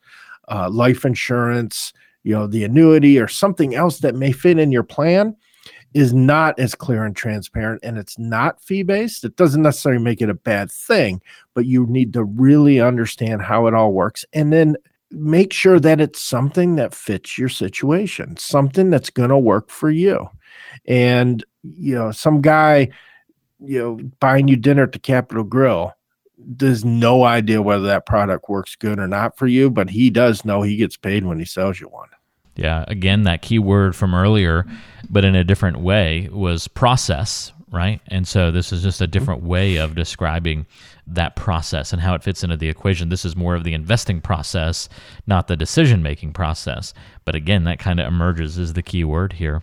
uh, 0.48 0.68
life 0.68 1.04
insurance 1.04 1.92
you 2.24 2.32
know 2.32 2.46
the 2.46 2.64
annuity 2.64 3.18
or 3.18 3.28
something 3.28 3.74
else 3.74 3.98
that 4.00 4.14
may 4.14 4.32
fit 4.32 4.58
in 4.58 4.72
your 4.72 4.82
plan 4.82 5.36
is 5.94 6.14
not 6.14 6.58
as 6.58 6.74
clear 6.74 7.04
and 7.04 7.14
transparent 7.14 7.80
and 7.84 7.98
it's 7.98 8.18
not 8.18 8.60
fee 8.60 8.82
based 8.82 9.24
it 9.24 9.36
doesn't 9.36 9.62
necessarily 9.62 10.02
make 10.02 10.20
it 10.20 10.30
a 10.30 10.34
bad 10.34 10.70
thing 10.70 11.20
but 11.54 11.66
you 11.66 11.86
need 11.86 12.12
to 12.12 12.24
really 12.24 12.80
understand 12.80 13.42
how 13.42 13.66
it 13.66 13.74
all 13.74 13.92
works 13.92 14.24
and 14.32 14.52
then 14.52 14.76
make 15.10 15.52
sure 15.52 15.78
that 15.78 16.00
it's 16.00 16.20
something 16.20 16.76
that 16.76 16.94
fits 16.94 17.36
your 17.36 17.48
situation 17.48 18.36
something 18.36 18.90
that's 18.90 19.10
going 19.10 19.30
to 19.30 19.38
work 19.38 19.68
for 19.70 19.90
you 19.90 20.28
and 20.86 21.44
you 21.62 21.94
know 21.94 22.10
some 22.10 22.40
guy 22.40 22.88
you 23.60 23.78
know 23.78 24.00
buying 24.20 24.48
you 24.48 24.56
dinner 24.56 24.82
at 24.82 24.92
the 24.92 24.98
Capital 24.98 25.44
Grille 25.44 25.92
there's 26.44 26.84
no 26.84 27.24
idea 27.24 27.62
whether 27.62 27.84
that 27.84 28.06
product 28.06 28.48
works 28.48 28.76
good 28.76 28.98
or 28.98 29.06
not 29.06 29.36
for 29.36 29.46
you, 29.46 29.70
but 29.70 29.90
he 29.90 30.10
does 30.10 30.44
know 30.44 30.62
he 30.62 30.76
gets 30.76 30.96
paid 30.96 31.24
when 31.24 31.38
he 31.38 31.44
sells 31.44 31.80
you 31.80 31.88
one. 31.88 32.08
Yeah, 32.56 32.84
again, 32.88 33.22
that 33.22 33.42
key 33.42 33.58
word 33.58 33.96
from 33.96 34.14
earlier, 34.14 34.66
but 35.08 35.24
in 35.24 35.34
a 35.34 35.44
different 35.44 35.80
way, 35.80 36.28
was 36.30 36.68
process, 36.68 37.52
right? 37.72 38.00
And 38.08 38.28
so 38.28 38.50
this 38.50 38.70
is 38.70 38.82
just 38.82 39.00
a 39.00 39.06
different 39.06 39.42
way 39.42 39.76
of 39.76 39.94
describing 39.94 40.66
that 41.06 41.34
process 41.34 41.92
and 41.92 42.00
how 42.00 42.14
it 42.14 42.22
fits 42.22 42.44
into 42.44 42.56
the 42.56 42.68
equation. 42.68 43.08
This 43.08 43.24
is 43.24 43.34
more 43.34 43.54
of 43.54 43.64
the 43.64 43.72
investing 43.72 44.20
process, 44.20 44.88
not 45.26 45.48
the 45.48 45.56
decision 45.56 46.02
making 46.02 46.34
process. 46.34 46.92
But 47.24 47.34
again, 47.34 47.64
that 47.64 47.78
kind 47.78 47.98
of 47.98 48.06
emerges 48.06 48.58
as 48.58 48.74
the 48.74 48.82
key 48.82 49.04
word 49.04 49.32
here. 49.32 49.62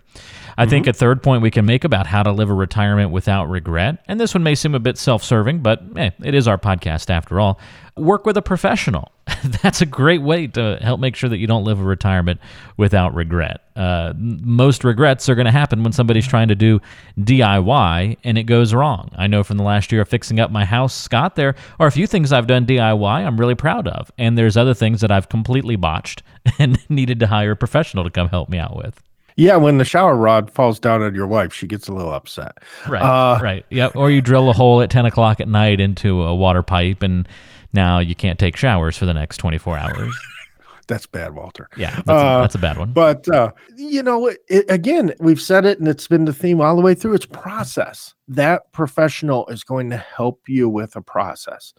I 0.58 0.64
mm-hmm. 0.64 0.70
think 0.70 0.88
a 0.88 0.94
third 0.94 1.22
point 1.22 1.44
we 1.44 1.52
can 1.52 1.66
make 1.66 1.84
about 1.84 2.08
how 2.08 2.24
to 2.24 2.32
live 2.32 2.50
a 2.50 2.54
retirement 2.54 3.12
without 3.12 3.46
regret, 3.46 4.04
and 4.08 4.20
this 4.20 4.34
one 4.34 4.44
may 4.44 4.56
seem 4.56 4.76
a 4.76 4.80
bit 4.80 4.98
self 4.98 5.24
serving, 5.24 5.60
but 5.60 5.82
eh, 5.96 6.10
it 6.24 6.34
is 6.34 6.48
our 6.48 6.58
podcast 6.58 7.10
after 7.10 7.40
all 7.40 7.60
work 8.00 8.26
with 8.26 8.38
a 8.38 8.42
professional. 8.42 9.12
That's 9.64 9.82
a 9.82 9.86
great 9.86 10.22
way 10.22 10.48
to 10.48 10.78
help 10.82 11.00
make 11.00 11.16
sure 11.16 11.30
that 11.30 11.38
you 11.38 11.48
don't 11.48 11.64
live 11.64 11.80
a 11.80 11.84
retirement 11.84 12.40
without 12.78 13.14
regret. 13.14 13.62
Uh, 13.76 14.14
most 14.18 14.84
regrets 14.84 15.30
are 15.30 15.36
going 15.36 15.46
to 15.46 15.52
happen 15.52 15.84
when 15.84 15.94
somebody's 15.94 16.28
trying 16.28 16.48
to 16.50 16.56
do 16.56 16.80
DIY 17.20 18.18
and 18.24 18.38
it 18.38 18.44
goes 18.44 18.74
wrong. 18.74 19.10
I 19.16 19.28
know 19.28 19.44
from 19.44 19.58
the 19.58 19.64
last 19.64 19.92
year 19.92 20.02
of 20.02 20.10
fixing 20.10 20.40
up 20.40 20.52
my 20.52 20.66
house, 20.66 20.94
Scott, 20.94 21.36
there 21.36 21.56
are 21.80 21.88
a 21.88 21.92
few 21.92 22.08
things 22.08 22.34
I've 22.34 22.48
done 22.48 22.66
DIY 22.66 23.26
I'm 23.26 23.40
really 23.40 23.56
proud 23.56 23.88
of. 23.88 24.12
And 24.18 24.38
there's 24.38 24.58
other 24.58 24.74
things 24.74 25.02
that 25.02 25.12
I've 25.12 25.30
completely 25.30 25.76
botched 25.76 26.24
and 26.60 26.80
needed 26.90 27.20
to 27.22 27.28
hire 27.28 27.52
a 27.52 27.56
professional 27.56 28.04
to 28.04 28.10
come 28.10 28.30
help 28.30 28.50
me 28.50 28.58
out 28.58 28.76
with. 28.76 29.02
Yeah, 29.40 29.56
when 29.56 29.78
the 29.78 29.86
shower 29.86 30.18
rod 30.18 30.52
falls 30.52 30.80
down 30.80 31.02
on 31.02 31.16
your 31.16 31.26
wife, 31.26 31.54
she 31.54 31.66
gets 31.66 31.88
a 31.88 31.94
little 31.94 32.14
upset. 32.14 32.58
Right. 32.90 33.02
Uh, 33.02 33.40
right. 33.42 33.66
Yeah. 33.70 33.88
Or 33.96 34.12
you 34.12 34.22
drill 34.22 34.50
a 34.50 34.54
hole 34.54 34.82
at 34.82 34.90
10 34.90 35.06
o'clock 35.06 35.40
at 35.40 35.48
night 35.48 35.80
into 35.80 36.24
a 36.24 36.36
water 36.36 36.62
pipe 36.62 37.02
and 37.02 37.26
now 37.74 38.00
you 38.00 38.16
can't 38.16 38.40
take 38.40 38.56
showers 38.56 38.98
for 38.98 39.06
the 39.06 39.14
next 39.14 39.38
24 39.38 39.78
hours. 39.78 40.18
that's 40.90 41.06
bad, 41.06 41.36
Walter. 41.36 41.70
Yeah, 41.78 41.96
that's, 41.96 42.10
uh, 42.10 42.14
a, 42.14 42.42
that's 42.42 42.56
a, 42.56 42.60
bad 42.60 42.78
one. 42.78 42.92
But 42.92 43.30
uh, 43.30 43.52
you 43.78 44.04
know, 44.04 44.28
it, 44.28 44.66
again, 44.68 45.14
we've 45.20 45.40
said 45.40 45.64
it, 45.66 45.80
and 45.80 45.88
it's 45.88 46.08
been 46.08 46.26
the 46.26 46.34
theme 46.34 46.60
all 46.60 46.76
the 46.76 46.82
way 46.82 46.96
through. 46.96 47.14
It's 47.14 47.26
process. 47.26 48.14
That 48.28 48.72
professional 48.74 49.48
is 49.48 49.64
going 49.64 49.90
to 49.92 49.98
help 49.98 50.42
you 50.48 50.68
with 50.68 50.96
a 50.96 51.02
process 51.02 51.74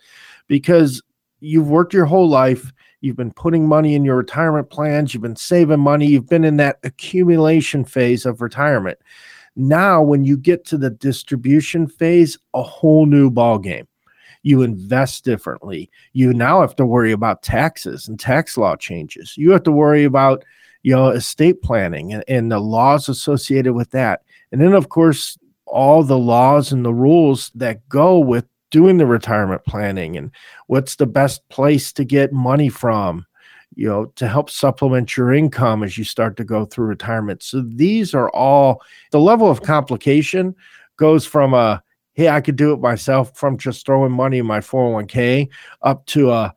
because 0.47 1.03
you've 1.41 1.69
worked 1.69 1.93
your 1.93 2.07
whole 2.07 2.29
life. 2.29 2.73
You've 3.03 3.17
been 3.17 3.33
putting 3.33 3.67
money 3.67 3.95
in 3.95 4.05
your 4.05 4.17
retirement 4.17 4.71
plans. 4.71 5.13
You've 5.13 5.23
been 5.23 5.37
saving 5.37 5.81
money. 5.81 6.07
You've 6.07 6.29
been 6.29 6.45
in 6.45 6.57
that 6.59 6.79
accumulation 6.85 7.85
phase 7.85 8.25
of 8.25 8.41
retirement. 8.41 8.99
Now, 9.57 10.01
when 10.03 10.25
you 10.25 10.37
get 10.37 10.65
to 10.67 10.79
the 10.79 10.91
distribution 10.91 11.89
phase, 11.89 12.39
a 12.55 12.63
whole 12.63 13.07
new 13.07 13.31
ball 13.31 13.59
game 13.59 13.89
you 14.43 14.63
invest 14.63 15.25
differently. 15.25 15.91
You 16.13 16.33
now 16.33 16.61
have 16.61 16.77
to 16.77 16.87
worry 16.87 17.13
about 17.13 17.43
taxes 17.43 18.09
and 18.09 18.19
tax 18.19 18.57
law 18.57 18.77
changes. 18.77 19.35
You 19.37 19.51
have 19.53 19.63
to 19.65 19.73
worry 19.73 20.05
about, 20.05 20.45
you 20.83 20.95
know, 20.95 21.09
estate 21.09 21.63
planning 21.63 22.13
and, 22.13 22.25
and 22.27 22.51
the 22.51 22.61
laws 22.61 23.09
associated 23.09 23.75
with 23.75 23.91
that. 23.91 24.23
And 24.53 24.61
then, 24.61 24.73
of 24.73 24.89
course, 24.89 25.39
all 25.67 26.03
the 26.03 26.19
laws 26.19 26.73
and 26.73 26.85
the 26.85 26.95
rules 26.95 27.51
that 27.55 27.87
go 27.89 28.19
with 28.19 28.47
doing 28.71 28.99
the 28.99 29.07
retirement 29.07 29.65
planning 29.67 30.17
and 30.17 30.31
what's 30.67 30.97
the 30.97 31.07
best 31.07 31.47
place 31.49 31.93
to 31.93 32.05
get 32.05 32.33
money 32.33 32.69
from 32.69 33.27
you 33.75 33.89
know 33.89 34.07
to 34.17 34.29
help 34.29 34.51
supplement 34.51 35.17
your 35.17 35.33
income 35.33 35.83
as 35.83 35.99
you 35.99 36.05
start 36.05 36.37
to 36.37 36.45
go 36.45 36.65
through 36.65 36.87
retirement 36.87 37.43
so 37.43 37.63
these 37.67 38.15
are 38.15 38.31
all 38.31 38.81
the 39.11 39.21
level 39.21 39.51
of 39.51 39.63
complication 39.63 40.55
goes 40.97 41.27
from 41.27 41.55
a 41.55 41.83
hey, 42.21 42.29
I 42.29 42.43
could 42.43 42.57
do 42.57 42.75
it 42.75 42.81
myself 42.81 43.35
from 43.35 43.57
just 43.57 43.87
throwing 43.87 44.13
money 44.13 44.37
in 44.37 44.45
my 44.45 44.61
401k 44.61 45.49
up 45.81 46.05
to 46.05 46.31
a, 46.31 46.55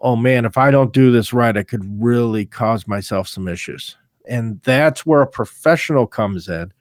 oh 0.00 0.16
man, 0.16 0.44
if 0.44 0.58
I 0.58 0.72
don't 0.72 0.92
do 0.92 1.12
this 1.12 1.32
right, 1.32 1.56
I 1.56 1.62
could 1.62 1.84
really 2.02 2.44
cause 2.44 2.88
myself 2.88 3.28
some 3.28 3.46
issues. 3.46 3.96
And 4.28 4.60
that's 4.62 5.06
where 5.06 5.22
a 5.22 5.26
professional 5.28 6.08
comes 6.08 6.48
in 6.48 6.72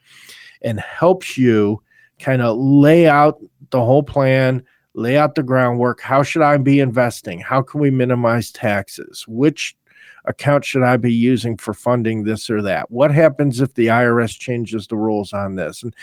and 0.63 0.79
helps 0.79 1.37
you 1.37 1.83
kind 2.17 2.41
of 2.41 2.57
lay 2.57 3.07
out 3.07 3.37
the 3.69 3.85
whole 3.85 4.01
plan, 4.01 4.63
lay 4.95 5.17
out 5.17 5.35
the 5.35 5.43
groundwork. 5.43 6.01
How 6.01 6.23
should 6.23 6.41
I 6.41 6.57
be 6.57 6.79
investing? 6.79 7.39
How 7.39 7.61
can 7.61 7.79
we 7.79 7.91
minimize 7.91 8.51
taxes? 8.51 9.23
Which 9.27 9.77
account 10.25 10.65
should 10.65 10.81
I 10.81 10.97
be 10.97 11.13
using 11.13 11.57
for 11.57 11.75
funding 11.75 12.23
this 12.23 12.49
or 12.49 12.63
that? 12.63 12.89
What 12.89 13.11
happens 13.11 13.61
if 13.61 13.75
the 13.75 13.85
IRS 13.85 14.39
changes 14.39 14.87
the 14.87 14.97
rules 14.97 15.31
on 15.31 15.57
this? 15.57 15.83
And 15.83 15.95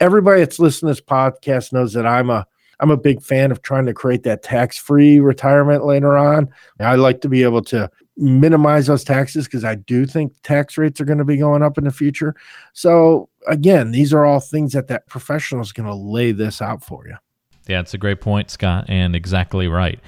everybody 0.00 0.40
that's 0.40 0.58
listening 0.58 0.94
to 0.94 1.00
this 1.00 1.04
podcast 1.04 1.72
knows 1.72 1.92
that 1.92 2.06
I'm 2.06 2.30
a 2.30 2.46
I'm 2.80 2.90
a 2.90 2.96
big 2.96 3.20
fan 3.22 3.50
of 3.50 3.62
trying 3.62 3.86
to 3.86 3.92
create 3.92 4.22
that 4.22 4.44
tax-free 4.44 5.18
retirement 5.18 5.84
later 5.84 6.16
on. 6.16 6.48
I 6.78 6.94
like 6.94 7.20
to 7.22 7.28
be 7.28 7.42
able 7.42 7.62
to 7.62 7.90
minimize 8.16 8.86
those 8.86 9.02
taxes 9.02 9.46
because 9.46 9.64
I 9.64 9.74
do 9.74 10.06
think 10.06 10.32
tax 10.44 10.78
rates 10.78 11.00
are 11.00 11.04
going 11.04 11.18
to 11.18 11.24
be 11.24 11.36
going 11.36 11.62
up 11.62 11.76
in 11.76 11.84
the 11.84 11.90
future. 11.90 12.36
So 12.74 13.28
again, 13.48 13.90
these 13.90 14.12
are 14.12 14.24
all 14.24 14.38
things 14.38 14.72
that 14.74 14.86
that 14.88 15.08
professional 15.08 15.60
is 15.60 15.72
going 15.72 15.88
to 15.88 15.94
lay 15.94 16.30
this 16.30 16.62
out 16.62 16.84
for 16.84 17.06
you. 17.08 17.16
Yeah, 17.66 17.80
it's 17.80 17.94
a 17.94 17.98
great 17.98 18.20
point, 18.20 18.50
Scott, 18.50 18.86
and 18.88 19.16
exactly 19.16 19.68
right. 19.68 19.98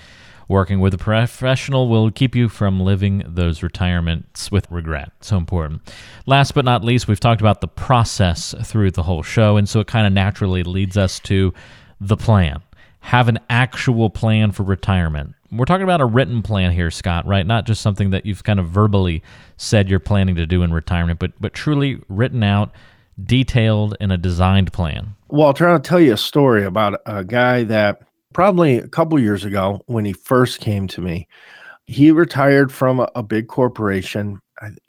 Working 0.50 0.80
with 0.80 0.92
a 0.95 0.99
professional 0.99 1.88
will 1.88 2.11
keep 2.11 2.35
you 2.35 2.49
from 2.49 2.80
living 2.80 3.23
those 3.25 3.62
retirements 3.62 4.50
with 4.50 4.69
regret. 4.69 5.12
So 5.21 5.37
important. 5.37 5.80
Last 6.26 6.57
but 6.57 6.64
not 6.64 6.83
least, 6.83 7.07
we've 7.07 7.21
talked 7.21 7.40
about 7.40 7.61
the 7.61 7.69
process 7.69 8.52
through 8.64 8.90
the 8.90 9.04
whole 9.04 9.23
show, 9.23 9.57
and 9.57 9.69
so 9.69 9.78
it 9.78 9.87
kind 9.87 10.09
of 10.09 10.12
naturally 10.12 10.64
leads 10.64 10.97
us 10.97 11.21
to 11.21 11.54
the 12.00 12.16
plan. 12.16 12.62
Have 12.99 13.28
an 13.28 13.38
actual 13.49 14.11
plan 14.11 14.50
for 14.50 14.64
retirement. 14.64 15.37
We're 15.52 15.66
talking 15.66 15.85
about 15.85 16.00
a 16.00 16.04
written 16.04 16.42
plan 16.42 16.73
here, 16.73 16.90
Scott, 16.90 17.28
right? 17.28 17.47
Not 17.47 17.64
just 17.64 17.80
something 17.80 18.11
that 18.11 18.26
you've 18.26 18.42
kind 18.42 18.59
of 18.59 18.66
verbally 18.66 19.23
said 19.57 19.88
you're 19.88 20.00
planning 20.00 20.35
to 20.35 20.49
do 20.49 20.64
in 20.64 20.73
retirement, 20.73 21.21
but 21.21 21.30
but 21.38 21.54
truly 21.54 22.02
written 22.09 22.42
out, 22.42 22.73
detailed 23.23 23.97
in 24.00 24.11
a 24.11 24.19
designed 24.19 24.73
plan. 24.73 25.14
Well, 25.28 25.47
I'll 25.47 25.54
try 25.54 25.75
to 25.75 25.78
tell 25.78 26.00
you 26.00 26.14
a 26.14 26.16
story 26.16 26.64
about 26.64 27.00
a 27.07 27.23
guy 27.23 27.62
that 27.62 28.02
probably 28.32 28.78
a 28.78 28.88
couple 28.88 29.18
years 29.18 29.44
ago 29.44 29.80
when 29.87 30.04
he 30.04 30.12
first 30.12 30.60
came 30.60 30.87
to 30.88 31.00
me. 31.00 31.28
He 31.87 32.10
retired 32.12 32.72
from 32.72 33.00
a, 33.00 33.08
a 33.14 33.22
big 33.22 33.49
corporation. 33.49 34.40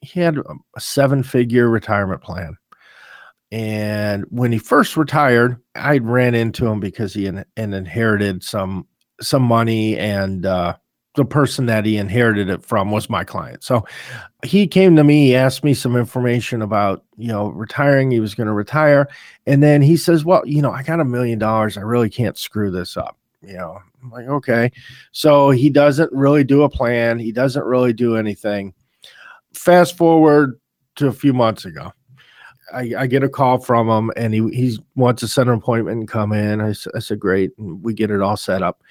He 0.02 0.20
had 0.20 0.38
a 0.38 0.80
seven 0.80 1.24
figure 1.24 1.70
retirement 1.70 2.22
plan. 2.22 2.58
And 3.52 4.26
when 4.30 4.52
he 4.52 4.60
first 4.60 4.96
retired, 4.96 5.58
I 5.76 5.98
ran 5.98 6.36
into 6.36 6.68
him 6.68 6.80
because 6.80 7.14
he 7.14 7.26
in, 7.26 7.44
inherited 7.58 8.44
some 8.44 8.88
some 9.20 9.44
money 9.44 9.98
and 9.98 10.46
uh, 10.46 10.76
the 11.16 11.26
person 11.26 11.68
that 11.68 11.86
he 11.86 11.98
inherited 11.98 12.50
it 12.50 12.66
from 12.66 12.90
was 12.90 13.10
my 13.10 13.24
client. 13.24 13.64
So 13.64 13.86
he 14.44 14.66
came 14.66 14.96
to 14.96 15.04
me, 15.04 15.28
he 15.28 15.36
asked 15.36 15.64
me 15.64 15.76
some 15.76 15.96
information 15.96 16.62
about, 16.62 17.04
you 17.18 17.28
know, 17.28 17.50
retiring. 17.50 18.10
He 18.10 18.20
was 18.20 18.34
going 18.34 18.48
to 18.48 18.54
retire. 18.54 19.08
And 19.46 19.62
then 19.62 19.82
he 19.82 19.98
says, 19.98 20.24
Well, 20.26 20.42
you 20.46 20.62
know, 20.62 20.72
I 20.72 20.84
got 20.84 21.02
a 21.02 21.06
million 21.06 21.38
dollars. 21.38 21.78
I 21.78 21.82
really 21.82 22.10
can't 22.10 22.38
screw 22.38 22.72
this 22.72 22.96
up 22.96 23.18
you 23.42 23.54
know, 23.54 23.80
I'm 24.02 24.12
like, 24.12 24.28
okay. 24.28 24.72
So 25.12 25.50
he 25.50 25.70
doesn't 25.70 26.12
really 26.12 26.44
do 26.44 26.64
a 26.64 26.70
plan. 26.70 27.20
He 27.20 27.32
doesn't 27.32 27.66
really 27.66 27.94
do 27.94 28.16
anything. 28.16 28.74
Fast 29.54 29.98
forward 29.98 30.60
to 30.96 31.08
a 31.08 31.14
few 31.14 31.34
months 31.34 31.66
ago. 31.66 31.92
I, 32.74 32.94
I 32.98 33.08
get 33.08 33.24
a 33.24 33.30
call 33.30 33.58
from 33.58 33.90
him 33.90 34.12
and 34.16 34.34
he, 34.34 34.48
he 34.50 34.80
wants 34.96 35.20
to 35.22 35.28
set 35.28 35.48
an 35.48 35.54
appointment 35.54 36.00
and 36.00 36.08
come 36.08 36.32
in. 36.32 36.62
I, 36.62 36.74
I 36.96 37.00
said, 37.00 37.20
great. 37.20 37.52
And 37.58 37.84
we 37.84 37.94
get 37.94 38.12
it 38.12 38.22
all 38.22 38.38
set 38.38 38.62
up. 38.62 38.82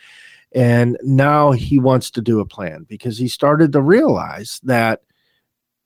And 0.53 0.99
now 1.03 1.53
he 1.53 1.79
wants 1.79 2.11
to 2.11 2.21
do 2.21 2.41
a 2.41 2.47
plan 2.47 2.85
because 2.89 3.17
he 3.17 3.29
started 3.29 3.73
to 3.73 3.81
realize 3.81 4.61
that 4.65 5.03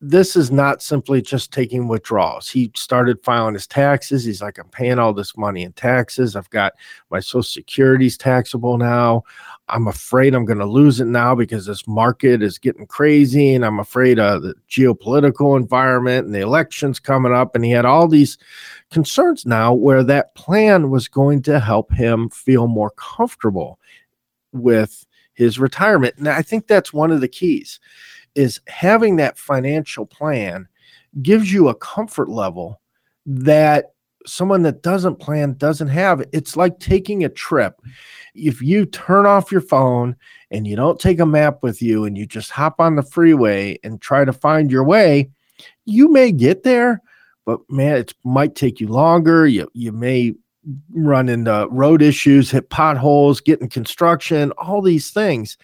this 0.07 0.35
is 0.35 0.51
not 0.51 0.83
simply 0.83 1.19
just 1.19 1.51
taking 1.51 1.87
withdrawals. 1.87 2.47
He 2.47 2.71
started 2.75 3.23
filing 3.23 3.55
his 3.55 3.65
taxes. 3.65 4.23
He's 4.23 4.41
like, 4.41 4.59
I'm 4.59 4.69
paying 4.69 4.99
all 4.99 5.13
this 5.13 5.35
money 5.35 5.63
in 5.63 5.73
taxes. 5.73 6.35
I've 6.35 6.49
got 6.51 6.73
my 7.09 7.19
social 7.19 7.41
security's 7.41 8.15
taxable 8.15 8.77
now. 8.77 9.23
I'm 9.67 9.87
afraid 9.87 10.35
I'm 10.35 10.45
going 10.45 10.59
to 10.59 10.65
lose 10.65 10.99
it 10.99 11.05
now 11.05 11.33
because 11.33 11.65
this 11.65 11.87
market 11.87 12.43
is 12.43 12.59
getting 12.59 12.85
crazy. 12.85 13.55
And 13.55 13.65
I'm 13.65 13.79
afraid 13.79 14.19
of 14.19 14.43
the 14.43 14.53
geopolitical 14.69 15.57
environment 15.57 16.27
and 16.27 16.35
the 16.35 16.41
elections 16.41 16.99
coming 16.99 17.33
up. 17.33 17.55
And 17.55 17.65
he 17.65 17.71
had 17.71 17.85
all 17.85 18.07
these 18.07 18.37
concerns 18.91 19.43
now 19.43 19.73
where 19.73 20.03
that 20.03 20.35
plan 20.35 20.91
was 20.91 21.07
going 21.07 21.41
to 21.43 21.59
help 21.59 21.91
him 21.91 22.29
feel 22.29 22.67
more 22.67 22.91
comfortable 22.91 23.79
with 24.53 25.07
his 25.33 25.57
retirement. 25.57 26.15
And 26.17 26.29
I 26.29 26.43
think 26.43 26.67
that's 26.67 26.93
one 26.93 27.11
of 27.11 27.21
the 27.21 27.27
keys 27.27 27.79
is 28.35 28.59
having 28.67 29.15
that 29.15 29.37
financial 29.37 30.05
plan 30.05 30.67
gives 31.21 31.51
you 31.51 31.69
a 31.69 31.75
comfort 31.75 32.29
level 32.29 32.81
that 33.25 33.93
someone 34.25 34.63
that 34.63 34.81
doesn't 34.81 35.19
plan 35.19 35.53
doesn't 35.53 35.87
have. 35.87 36.23
It's 36.33 36.57
like 36.57 36.79
taking 36.79 37.23
a 37.23 37.29
trip. 37.29 37.79
If 38.33 38.61
you 38.61 38.85
turn 38.85 39.25
off 39.25 39.51
your 39.51 39.61
phone 39.61 40.15
and 40.51 40.67
you 40.67 40.75
don't 40.75 40.99
take 40.99 41.19
a 41.19 41.25
map 41.25 41.59
with 41.61 41.81
you 41.81 42.05
and 42.05 42.17
you 42.17 42.25
just 42.25 42.51
hop 42.51 42.79
on 42.79 42.95
the 42.95 43.03
freeway 43.03 43.79
and 43.83 44.01
try 44.01 44.25
to 44.25 44.33
find 44.33 44.71
your 44.71 44.83
way, 44.83 45.29
you 45.85 46.11
may 46.11 46.31
get 46.31 46.63
there, 46.63 47.01
but 47.45 47.59
man, 47.69 47.97
it 47.97 48.13
might 48.23 48.55
take 48.55 48.79
you 48.79 48.87
longer. 48.87 49.47
You 49.47 49.69
you 49.73 49.91
may 49.91 50.33
run 50.91 51.29
into 51.29 51.67
road 51.69 52.01
issues, 52.01 52.51
hit 52.51 52.69
potholes, 52.69 53.41
get 53.41 53.61
in 53.61 53.69
construction, 53.69 54.51
all 54.53 54.81
these 54.81 55.11
things. 55.11 55.57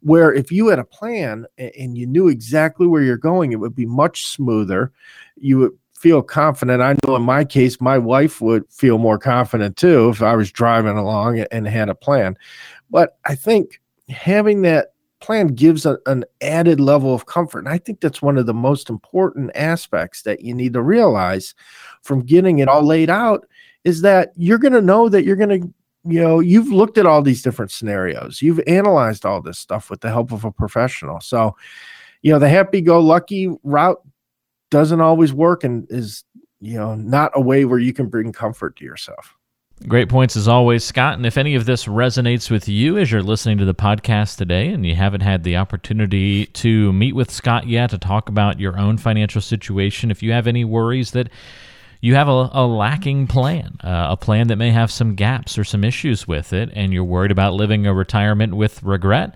Where 0.00 0.32
if 0.32 0.50
you 0.50 0.68
had 0.68 0.78
a 0.78 0.84
plan 0.84 1.46
and 1.56 1.96
you 1.96 2.06
knew 2.06 2.28
exactly 2.28 2.86
where 2.86 3.02
you're 3.02 3.16
going, 3.16 3.52
it 3.52 3.60
would 3.60 3.74
be 3.74 3.86
much 3.86 4.26
smoother. 4.26 4.92
You 5.36 5.58
would 5.58 5.72
feel 5.96 6.22
confident. 6.22 6.82
I 6.82 6.96
know 7.06 7.14
in 7.14 7.22
my 7.22 7.44
case, 7.44 7.80
my 7.80 7.96
wife 7.98 8.40
would 8.40 8.64
feel 8.68 8.98
more 8.98 9.18
confident 9.18 9.76
too 9.76 10.08
if 10.08 10.20
I 10.20 10.34
was 10.34 10.50
driving 10.50 10.98
along 10.98 11.38
and 11.38 11.68
had 11.68 11.88
a 11.88 11.94
plan. 11.94 12.36
But 12.90 13.16
I 13.24 13.36
think 13.36 13.80
having 14.08 14.62
that 14.62 14.88
plan 15.20 15.46
gives 15.46 15.86
a, 15.86 15.98
an 16.06 16.24
added 16.40 16.80
level 16.80 17.14
of 17.14 17.26
comfort. 17.26 17.60
And 17.60 17.68
I 17.68 17.78
think 17.78 18.00
that's 18.00 18.20
one 18.20 18.36
of 18.36 18.46
the 18.46 18.52
most 18.52 18.90
important 18.90 19.52
aspects 19.54 20.22
that 20.22 20.40
you 20.40 20.52
need 20.52 20.72
to 20.72 20.82
realize 20.82 21.54
from 22.02 22.26
getting 22.26 22.58
it 22.58 22.68
all 22.68 22.84
laid 22.84 23.08
out 23.08 23.46
is 23.84 24.02
that 24.02 24.32
you're 24.36 24.58
going 24.58 24.72
to 24.72 24.80
know 24.82 25.08
that 25.08 25.24
you're 25.24 25.36
going 25.36 25.60
to 25.60 25.74
you 26.04 26.20
know 26.20 26.40
you've 26.40 26.68
looked 26.68 26.98
at 26.98 27.06
all 27.06 27.22
these 27.22 27.42
different 27.42 27.70
scenarios. 27.70 28.42
You've 28.42 28.60
analyzed 28.66 29.24
all 29.24 29.40
this 29.40 29.58
stuff 29.58 29.90
with 29.90 30.00
the 30.00 30.10
help 30.10 30.32
of 30.32 30.44
a 30.44 30.50
professional. 30.50 31.20
So 31.20 31.56
you 32.22 32.32
know 32.32 32.38
the 32.38 32.48
happy 32.48 32.80
go 32.80 33.00
lucky 33.00 33.48
route 33.62 34.02
doesn't 34.70 35.00
always 35.00 35.32
work 35.32 35.64
and 35.64 35.86
is 35.90 36.24
you 36.60 36.78
know 36.78 36.94
not 36.94 37.32
a 37.34 37.40
way 37.40 37.64
where 37.64 37.78
you 37.78 37.92
can 37.92 38.08
bring 38.08 38.32
comfort 38.32 38.76
to 38.76 38.84
yourself. 38.84 39.36
Great 39.88 40.08
points 40.08 40.36
as 40.36 40.46
always, 40.46 40.84
Scott. 40.84 41.14
And 41.14 41.26
if 41.26 41.36
any 41.36 41.56
of 41.56 41.66
this 41.66 41.86
resonates 41.86 42.50
with 42.50 42.68
you 42.68 42.98
as 42.98 43.10
you're 43.10 43.22
listening 43.22 43.58
to 43.58 43.64
the 43.64 43.74
podcast 43.74 44.36
today 44.36 44.68
and 44.68 44.86
you 44.86 44.94
haven't 44.94 45.22
had 45.22 45.42
the 45.42 45.56
opportunity 45.56 46.46
to 46.46 46.92
meet 46.92 47.16
with 47.16 47.32
Scott 47.32 47.66
yet 47.66 47.90
to 47.90 47.98
talk 47.98 48.28
about 48.28 48.60
your 48.60 48.78
own 48.78 48.96
financial 48.96 49.40
situation, 49.40 50.12
if 50.12 50.22
you 50.22 50.30
have 50.30 50.46
any 50.46 50.64
worries 50.64 51.10
that 51.12 51.30
you 52.02 52.16
have 52.16 52.28
a, 52.28 52.50
a 52.52 52.66
lacking 52.66 53.28
plan, 53.28 53.76
uh, 53.82 54.08
a 54.10 54.16
plan 54.16 54.48
that 54.48 54.56
may 54.56 54.72
have 54.72 54.90
some 54.90 55.14
gaps 55.14 55.56
or 55.56 55.62
some 55.62 55.84
issues 55.84 56.26
with 56.26 56.52
it, 56.52 56.68
and 56.74 56.92
you're 56.92 57.04
worried 57.04 57.30
about 57.30 57.54
living 57.54 57.86
a 57.86 57.94
retirement 57.94 58.54
with 58.54 58.82
regret, 58.82 59.34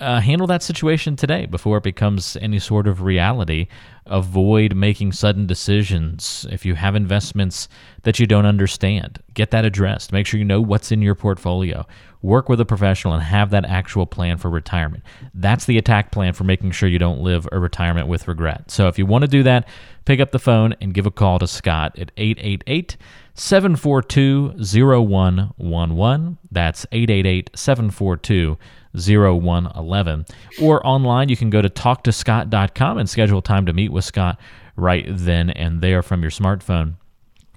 uh, 0.00 0.20
handle 0.20 0.46
that 0.46 0.62
situation 0.62 1.16
today 1.16 1.46
before 1.46 1.78
it 1.78 1.82
becomes 1.82 2.36
any 2.40 2.58
sort 2.58 2.86
of 2.86 3.02
reality. 3.02 3.66
Avoid 4.06 4.74
making 4.74 5.12
sudden 5.12 5.46
decisions. 5.46 6.46
If 6.50 6.64
you 6.64 6.76
have 6.76 6.94
investments 6.94 7.68
that 8.02 8.18
you 8.18 8.26
don't 8.26 8.46
understand, 8.46 9.22
get 9.34 9.50
that 9.50 9.64
addressed. 9.64 10.12
Make 10.12 10.26
sure 10.26 10.38
you 10.38 10.44
know 10.44 10.60
what's 10.60 10.92
in 10.92 11.02
your 11.02 11.14
portfolio. 11.14 11.86
Work 12.22 12.48
with 12.48 12.60
a 12.60 12.64
professional 12.64 13.14
and 13.14 13.22
have 13.22 13.50
that 13.50 13.64
actual 13.64 14.06
plan 14.06 14.38
for 14.38 14.50
retirement. 14.50 15.02
That's 15.34 15.66
the 15.66 15.78
attack 15.78 16.10
plan 16.12 16.32
for 16.32 16.44
making 16.44 16.70
sure 16.70 16.88
you 16.88 16.98
don't 16.98 17.20
live 17.20 17.48
a 17.52 17.58
retirement 17.58 18.08
with 18.08 18.28
regret. 18.28 18.70
So 18.70 18.88
if 18.88 18.98
you 18.98 19.06
want 19.06 19.22
to 19.22 19.28
do 19.28 19.42
that, 19.42 19.68
pick 20.04 20.20
up 20.20 20.30
the 20.30 20.38
phone 20.38 20.74
and 20.80 20.94
give 20.94 21.06
a 21.06 21.10
call 21.10 21.38
to 21.40 21.46
Scott 21.46 21.98
at 21.98 22.12
888 22.16 22.96
742 23.34 24.54
0111. 24.56 26.38
That's 26.50 26.86
888 26.92 27.50
742 27.54 28.58
0111. 28.94 30.26
Or 30.60 30.86
online, 30.86 31.28
you 31.28 31.36
can 31.36 31.50
go 31.50 31.62
to 31.62 31.68
talktoscott.com 31.68 32.98
and 32.98 33.08
schedule 33.08 33.42
time 33.42 33.66
to 33.66 33.72
meet 33.72 33.92
with 33.92 34.04
Scott 34.04 34.40
right 34.76 35.06
then 35.08 35.50
and 35.50 35.80
there 35.80 36.02
from 36.02 36.22
your 36.22 36.30
smartphone 36.30 36.94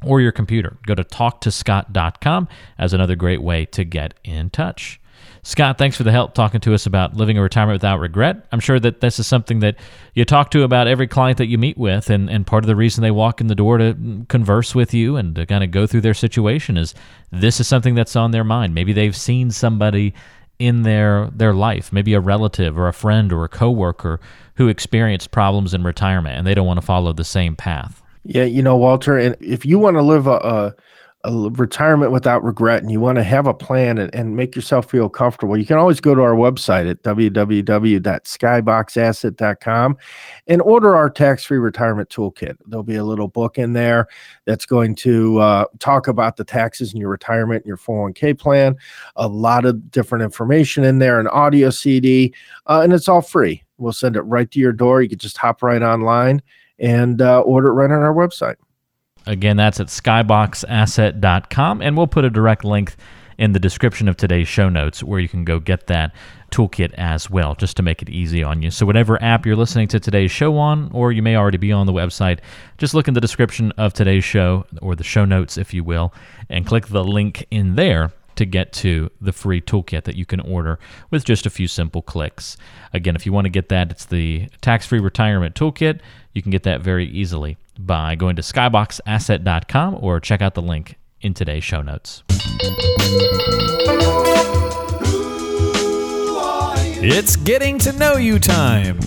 or 0.03 0.19
your 0.21 0.31
computer. 0.31 0.77
Go 0.85 0.95
to 0.95 1.03
talktoscott.com 1.03 2.47
as 2.77 2.93
another 2.93 3.15
great 3.15 3.41
way 3.41 3.65
to 3.67 3.83
get 3.83 4.13
in 4.23 4.49
touch. 4.49 4.99
Scott, 5.43 5.79
thanks 5.79 5.97
for 5.97 6.03
the 6.03 6.11
help 6.11 6.35
talking 6.35 6.61
to 6.61 6.73
us 6.73 6.85
about 6.85 7.15
living 7.15 7.37
a 7.37 7.41
retirement 7.41 7.75
without 7.75 7.99
regret. 7.99 8.45
I'm 8.51 8.59
sure 8.59 8.79
that 8.79 9.01
this 9.01 9.17
is 9.17 9.25
something 9.25 9.59
that 9.61 9.75
you 10.13 10.23
talk 10.23 10.51
to 10.51 10.61
about 10.61 10.87
every 10.87 11.07
client 11.07 11.39
that 11.39 11.47
you 11.47 11.57
meet 11.57 11.77
with, 11.77 12.11
and, 12.11 12.29
and 12.29 12.45
part 12.45 12.63
of 12.63 12.67
the 12.67 12.75
reason 12.75 13.01
they 13.01 13.11
walk 13.11 13.41
in 13.41 13.47
the 13.47 13.55
door 13.55 13.79
to 13.79 14.25
converse 14.29 14.75
with 14.75 14.93
you 14.93 15.15
and 15.15 15.35
to 15.35 15.47
kind 15.47 15.63
of 15.63 15.71
go 15.71 15.87
through 15.87 16.01
their 16.01 16.13
situation 16.13 16.77
is 16.77 16.93
this 17.31 17.59
is 17.59 17.67
something 17.67 17.95
that's 17.95 18.15
on 18.15 18.31
their 18.31 18.43
mind. 18.43 18.75
Maybe 18.75 18.93
they've 18.93 19.15
seen 19.15 19.49
somebody 19.49 20.13
in 20.61 20.83
their 20.83 21.29
their 21.33 21.53
life, 21.53 21.91
maybe 21.91 22.13
a 22.13 22.19
relative 22.19 22.77
or 22.77 22.87
a 22.87 22.93
friend 22.93 23.33
or 23.33 23.43
a 23.43 23.49
coworker 23.49 24.19
who 24.55 24.67
experienced 24.67 25.31
problems 25.31 25.73
in 25.73 25.83
retirement 25.83 26.37
and 26.37 26.45
they 26.45 26.53
don't 26.53 26.67
want 26.67 26.79
to 26.79 26.85
follow 26.85 27.13
the 27.13 27.23
same 27.23 27.55
path. 27.55 28.01
Yeah, 28.23 28.43
you 28.43 28.61
know, 28.61 28.77
Walter, 28.77 29.17
and 29.17 29.35
if 29.39 29.65
you 29.65 29.79
want 29.79 29.97
to 29.97 30.03
live 30.03 30.27
a, 30.27 30.35
a 30.35 30.75
a 31.23 31.49
retirement 31.51 32.11
without 32.11 32.43
regret 32.43 32.81
and 32.81 32.91
you 32.91 32.99
want 32.99 33.15
to 33.17 33.23
have 33.23 33.47
a 33.47 33.53
plan 33.53 33.97
and, 33.97 34.13
and 34.15 34.35
make 34.35 34.53
yourself 34.55 34.89
feel 34.89 35.07
comfortable, 35.09 35.57
you 35.57 35.65
can 35.65 35.77
always 35.77 36.01
go 36.01 36.15
to 36.15 36.21
our 36.21 36.35
website 36.35 36.89
at 36.89 37.03
www.skyboxasset.com 37.03 39.97
and 40.47 40.61
order 40.61 40.95
our 40.95 41.09
tax 41.09 41.43
free 41.45 41.59
retirement 41.59 42.09
toolkit. 42.09 42.55
There'll 42.65 42.83
be 42.83 42.95
a 42.95 43.03
little 43.03 43.27
book 43.27 43.57
in 43.57 43.73
there 43.73 44.07
that's 44.45 44.65
going 44.65 44.95
to 44.95 45.39
uh, 45.39 45.65
talk 45.79 46.07
about 46.07 46.37
the 46.37 46.43
taxes 46.43 46.93
in 46.93 46.99
your 46.99 47.09
retirement 47.09 47.63
and 47.63 47.67
your 47.67 47.77
401k 47.77 48.39
plan, 48.39 48.75
a 49.15 49.27
lot 49.27 49.65
of 49.65 49.91
different 49.91 50.23
information 50.23 50.83
in 50.83 50.99
there, 50.99 51.19
an 51.19 51.27
audio 51.27 51.69
CD, 51.69 52.33
uh, 52.67 52.81
and 52.83 52.93
it's 52.93 53.07
all 53.07 53.21
free. 53.21 53.63
We'll 53.77 53.93
send 53.93 54.15
it 54.15 54.21
right 54.21 54.49
to 54.51 54.59
your 54.59 54.73
door. 54.73 55.01
You 55.01 55.09
can 55.09 55.19
just 55.19 55.37
hop 55.37 55.63
right 55.63 55.81
online 55.81 56.41
and 56.79 57.21
uh, 57.21 57.41
order 57.41 57.69
it 57.69 57.73
right 57.73 57.91
on 57.91 58.01
our 58.01 58.13
website. 58.13 58.55
Again, 59.25 59.57
that's 59.57 59.79
at 59.79 59.87
skyboxasset.com, 59.87 61.81
and 61.81 61.95
we'll 61.95 62.07
put 62.07 62.25
a 62.25 62.29
direct 62.29 62.63
link 62.63 62.95
in 63.37 63.53
the 63.53 63.59
description 63.59 64.07
of 64.07 64.17
today's 64.17 64.47
show 64.47 64.69
notes 64.69 65.03
where 65.03 65.19
you 65.19 65.27
can 65.27 65.43
go 65.43 65.59
get 65.59 65.87
that 65.87 66.13
toolkit 66.51 66.93
as 66.93 67.29
well, 67.29 67.55
just 67.55 67.77
to 67.77 67.83
make 67.83 68.01
it 68.01 68.09
easy 68.09 68.43
on 68.43 68.61
you. 68.61 68.71
So, 68.71 68.85
whatever 68.85 69.21
app 69.21 69.45
you're 69.45 69.55
listening 69.55 69.87
to 69.89 69.99
today's 69.99 70.31
show 70.31 70.57
on, 70.57 70.91
or 70.93 71.11
you 71.11 71.21
may 71.21 71.35
already 71.35 71.57
be 71.57 71.71
on 71.71 71.85
the 71.85 71.93
website, 71.93 72.39
just 72.77 72.93
look 72.93 73.07
in 73.07 73.13
the 73.13 73.21
description 73.21 73.71
of 73.73 73.93
today's 73.93 74.23
show, 74.23 74.65
or 74.81 74.95
the 74.95 75.03
show 75.03 75.25
notes, 75.25 75.57
if 75.57 75.73
you 75.73 75.83
will, 75.83 76.13
and 76.49 76.65
click 76.65 76.87
the 76.87 77.03
link 77.03 77.45
in 77.51 77.75
there 77.75 78.11
to 78.35 78.45
get 78.45 78.73
to 78.73 79.09
the 79.19 79.31
free 79.31 79.61
toolkit 79.61 80.03
that 80.03 80.15
you 80.15 80.25
can 80.25 80.39
order 80.39 80.79
with 81.09 81.25
just 81.25 81.45
a 81.45 81.49
few 81.49 81.67
simple 81.67 82.01
clicks. 82.01 82.57
Again, 82.93 83.15
if 83.15 83.25
you 83.25 83.33
want 83.33 83.45
to 83.45 83.49
get 83.49 83.69
that, 83.69 83.91
it's 83.91 84.05
the 84.05 84.49
tax 84.61 84.85
free 84.85 84.99
retirement 84.99 85.55
toolkit. 85.55 85.99
You 86.33 86.41
can 86.41 86.51
get 86.51 86.63
that 86.63 86.81
very 86.81 87.07
easily 87.07 87.57
by 87.85 88.15
going 88.15 88.35
to 88.35 88.41
skyboxasset.com 88.41 89.97
or 89.99 90.19
check 90.19 90.41
out 90.41 90.53
the 90.53 90.61
link 90.61 90.95
in 91.21 91.33
today's 91.33 91.63
show 91.63 91.81
notes. 91.81 92.23
It's 97.03 97.35
getting 97.35 97.79
to 97.79 97.91
know 97.93 98.17
you 98.17 98.37
time. 98.37 98.99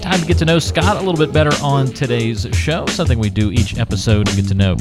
Time 0.00 0.20
to 0.20 0.26
get 0.26 0.38
to 0.38 0.46
know 0.46 0.58
Scott 0.58 0.96
a 0.96 1.00
little 1.00 1.16
bit 1.16 1.32
better 1.32 1.50
on 1.62 1.88
today's 1.88 2.46
show. 2.52 2.86
Something 2.86 3.18
we 3.18 3.28
do 3.28 3.52
each 3.52 3.78
episode 3.78 4.26
to 4.28 4.36
get 4.36 4.48
to 4.48 4.54
know 4.54 4.76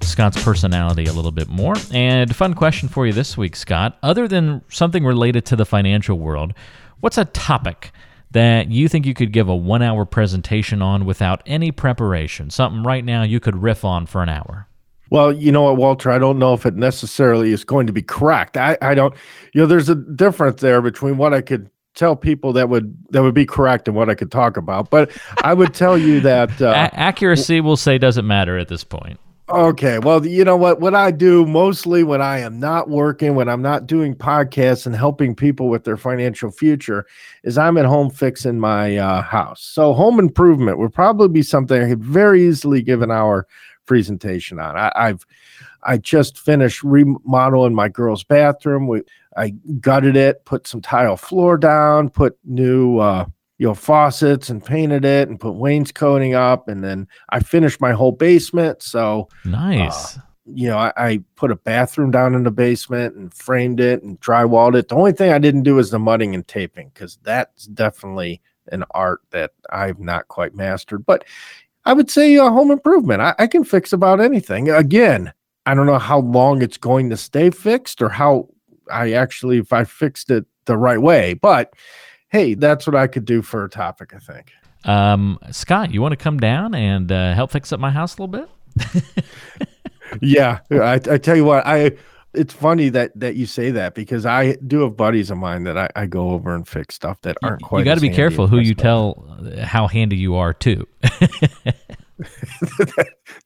Scott's 0.00 0.42
personality 0.42 1.06
a 1.06 1.12
little 1.12 1.30
bit 1.30 1.48
more. 1.48 1.74
And 1.92 2.34
fun 2.34 2.54
question 2.54 2.88
for 2.88 3.06
you 3.06 3.12
this 3.12 3.36
week, 3.36 3.54
Scott. 3.54 3.98
Other 4.02 4.26
than 4.26 4.62
something 4.68 5.04
related 5.04 5.44
to 5.46 5.56
the 5.56 5.64
financial 5.64 6.18
world, 6.18 6.54
what's 6.98 7.18
a 7.18 7.24
topic 7.26 7.92
that 8.32 8.70
you 8.70 8.88
think 8.88 9.06
you 9.06 9.14
could 9.14 9.32
give 9.32 9.48
a 9.48 9.56
one 9.56 9.82
hour 9.82 10.04
presentation 10.04 10.82
on 10.82 11.04
without 11.04 11.42
any 11.46 11.70
preparation? 11.70 12.50
Something 12.50 12.82
right 12.82 13.04
now 13.04 13.22
you 13.22 13.40
could 13.40 13.62
riff 13.62 13.84
on 13.84 14.06
for 14.06 14.22
an 14.22 14.28
hour. 14.28 14.68
Well, 15.10 15.30
you 15.30 15.52
know 15.52 15.64
what, 15.64 15.76
Walter, 15.76 16.10
I 16.10 16.18
don't 16.18 16.38
know 16.38 16.54
if 16.54 16.64
it 16.64 16.74
necessarily 16.74 17.52
is 17.52 17.64
going 17.64 17.86
to 17.86 17.92
be 17.92 18.00
correct. 18.00 18.56
I, 18.56 18.78
I 18.80 18.94
don't, 18.94 19.14
you 19.52 19.60
know, 19.60 19.66
there's 19.66 19.90
a 19.90 19.94
difference 19.94 20.62
there 20.62 20.80
between 20.80 21.18
what 21.18 21.34
I 21.34 21.42
could 21.42 21.68
tell 21.94 22.16
people 22.16 22.54
that 22.54 22.70
would 22.70 22.96
that 23.10 23.22
would 23.22 23.34
be 23.34 23.44
correct 23.44 23.86
and 23.86 23.94
what 23.94 24.08
I 24.08 24.14
could 24.14 24.32
talk 24.32 24.56
about. 24.56 24.88
But 24.88 25.10
I 25.44 25.52
would 25.52 25.74
tell 25.74 25.98
you 25.98 26.20
that 26.20 26.62
uh, 26.62 26.70
a- 26.70 26.98
accuracy, 26.98 27.60
we'll 27.60 27.76
say, 27.76 27.98
doesn't 27.98 28.26
matter 28.26 28.56
at 28.56 28.68
this 28.68 28.84
point. 28.84 29.20
Okay. 29.48 29.98
Well, 29.98 30.24
you 30.24 30.44
know 30.44 30.56
what? 30.56 30.80
What 30.80 30.94
I 30.94 31.10
do 31.10 31.44
mostly 31.44 32.04
when 32.04 32.22
I 32.22 32.38
am 32.38 32.60
not 32.60 32.88
working, 32.88 33.34
when 33.34 33.48
I'm 33.48 33.60
not 33.60 33.86
doing 33.86 34.14
podcasts 34.14 34.86
and 34.86 34.94
helping 34.94 35.34
people 35.34 35.68
with 35.68 35.84
their 35.84 35.96
financial 35.96 36.50
future, 36.50 37.06
is 37.42 37.58
I'm 37.58 37.76
at 37.76 37.84
home 37.84 38.08
fixing 38.08 38.58
my 38.58 38.96
uh, 38.96 39.20
house. 39.20 39.62
So, 39.62 39.92
home 39.92 40.20
improvement 40.20 40.78
would 40.78 40.94
probably 40.94 41.28
be 41.28 41.42
something 41.42 41.82
I 41.82 41.88
could 41.88 42.04
very 42.04 42.46
easily 42.46 42.82
give 42.82 43.02
an 43.02 43.10
hour 43.10 43.46
presentation 43.84 44.58
on. 44.60 44.76
I, 44.76 44.92
I've 44.94 45.26
I 45.82 45.98
just 45.98 46.38
finished 46.38 46.82
remodeling 46.84 47.74
my 47.74 47.88
girl's 47.88 48.22
bathroom. 48.22 48.86
We 48.86 49.02
I 49.36 49.50
gutted 49.80 50.16
it, 50.16 50.44
put 50.44 50.66
some 50.66 50.80
tile 50.80 51.16
floor 51.16 51.58
down, 51.58 52.10
put 52.10 52.38
new 52.44 52.98
uh, 52.98 53.26
you 53.62 53.68
know 53.68 53.74
faucets 53.74 54.50
and 54.50 54.64
painted 54.64 55.04
it 55.04 55.28
and 55.28 55.38
put 55.38 55.52
wainscoting 55.52 56.34
up 56.34 56.66
and 56.66 56.82
then 56.82 57.06
i 57.28 57.38
finished 57.38 57.80
my 57.80 57.92
whole 57.92 58.10
basement. 58.10 58.82
So 58.82 59.28
nice. 59.44 60.18
uh, 60.18 60.20
you 60.46 60.66
know 60.66 60.78
I, 60.78 60.92
I, 60.96 61.20
put 61.36 61.52
a 61.52 61.56
bathroom 61.56 62.10
down 62.10 62.34
in 62.34 62.42
the 62.42 62.50
basement 62.50 63.14
and 63.14 63.32
framed 63.32 63.78
it 63.78 64.02
and 64.02 64.20
drywalled 64.20 64.74
it. 64.74 64.88
The 64.88 64.96
only 64.96 65.12
thing 65.12 65.30
i 65.30 65.38
didn't 65.38 65.62
do 65.62 65.78
is 65.78 65.90
the 65.90 66.00
mudding 66.00 66.34
and 66.34 66.46
taping 66.48 66.90
because 66.92 67.20
that's 67.22 67.66
definitely 67.66 68.42
an 68.72 68.82
art 68.90 69.20
that 69.30 69.52
i've 69.70 70.00
not 70.00 70.26
quite 70.26 70.56
mastered. 70.56 71.06
But 71.06 71.24
i 71.84 71.92
would 71.92 72.10
say 72.10 72.36
uh, 72.36 72.50
home 72.50 72.72
improvement. 72.72 73.22
I, 73.22 73.36
I 73.38 73.46
can 73.46 73.62
fix 73.62 73.92
about 73.92 74.20
anything. 74.20 74.70
Again 74.70 75.32
i 75.66 75.74
don't 75.74 75.86
know 75.86 76.00
how 76.00 76.18
long 76.18 76.62
it's 76.62 76.78
going 76.78 77.10
to 77.10 77.16
stay 77.16 77.48
fixed 77.48 78.02
or 78.02 78.08
how 78.08 78.48
i 78.90 79.12
actually 79.12 79.58
if 79.58 79.72
i 79.72 79.84
fixed 79.84 80.32
it 80.32 80.44
the 80.64 80.76
right 80.76 81.00
way 81.00 81.34
but 81.34 81.72
hey, 82.32 82.54
that's 82.54 82.86
what 82.86 82.96
I 82.96 83.06
could 83.06 83.24
do 83.24 83.42
for 83.42 83.64
a 83.64 83.70
topic, 83.70 84.14
I 84.14 84.18
think. 84.18 84.52
Um, 84.84 85.38
Scott, 85.52 85.92
you 85.92 86.02
want 86.02 86.12
to 86.12 86.16
come 86.16 86.38
down 86.38 86.74
and 86.74 87.12
uh, 87.12 87.34
help 87.34 87.52
fix 87.52 87.72
up 87.72 87.78
my 87.78 87.90
house 87.90 88.18
a 88.18 88.22
little 88.22 88.46
bit? 88.46 89.24
yeah, 90.20 90.58
I, 90.70 90.94
I 90.94 91.18
tell 91.18 91.36
you 91.36 91.44
what, 91.44 91.64
I 91.66 91.92
it's 92.34 92.54
funny 92.54 92.88
that 92.88 93.12
that 93.14 93.36
you 93.36 93.44
say 93.46 93.70
that 93.70 93.94
because 93.94 94.24
I 94.24 94.54
do 94.66 94.80
have 94.80 94.96
buddies 94.96 95.30
of 95.30 95.38
mine 95.38 95.64
that 95.64 95.76
I, 95.76 95.88
I 95.94 96.06
go 96.06 96.30
over 96.30 96.54
and 96.54 96.66
fix 96.66 96.94
stuff 96.94 97.20
that 97.22 97.36
aren't 97.42 97.62
quite. 97.62 97.80
You 97.80 97.84
got 97.84 97.96
to 97.96 98.00
be 98.00 98.08
careful 98.08 98.46
who 98.46 98.58
you 98.58 98.72
stuff. 98.72 98.82
tell 98.82 99.38
uh, 99.44 99.64
how 99.64 99.86
handy 99.86 100.16
you 100.16 100.36
are 100.36 100.54
too. 100.54 100.86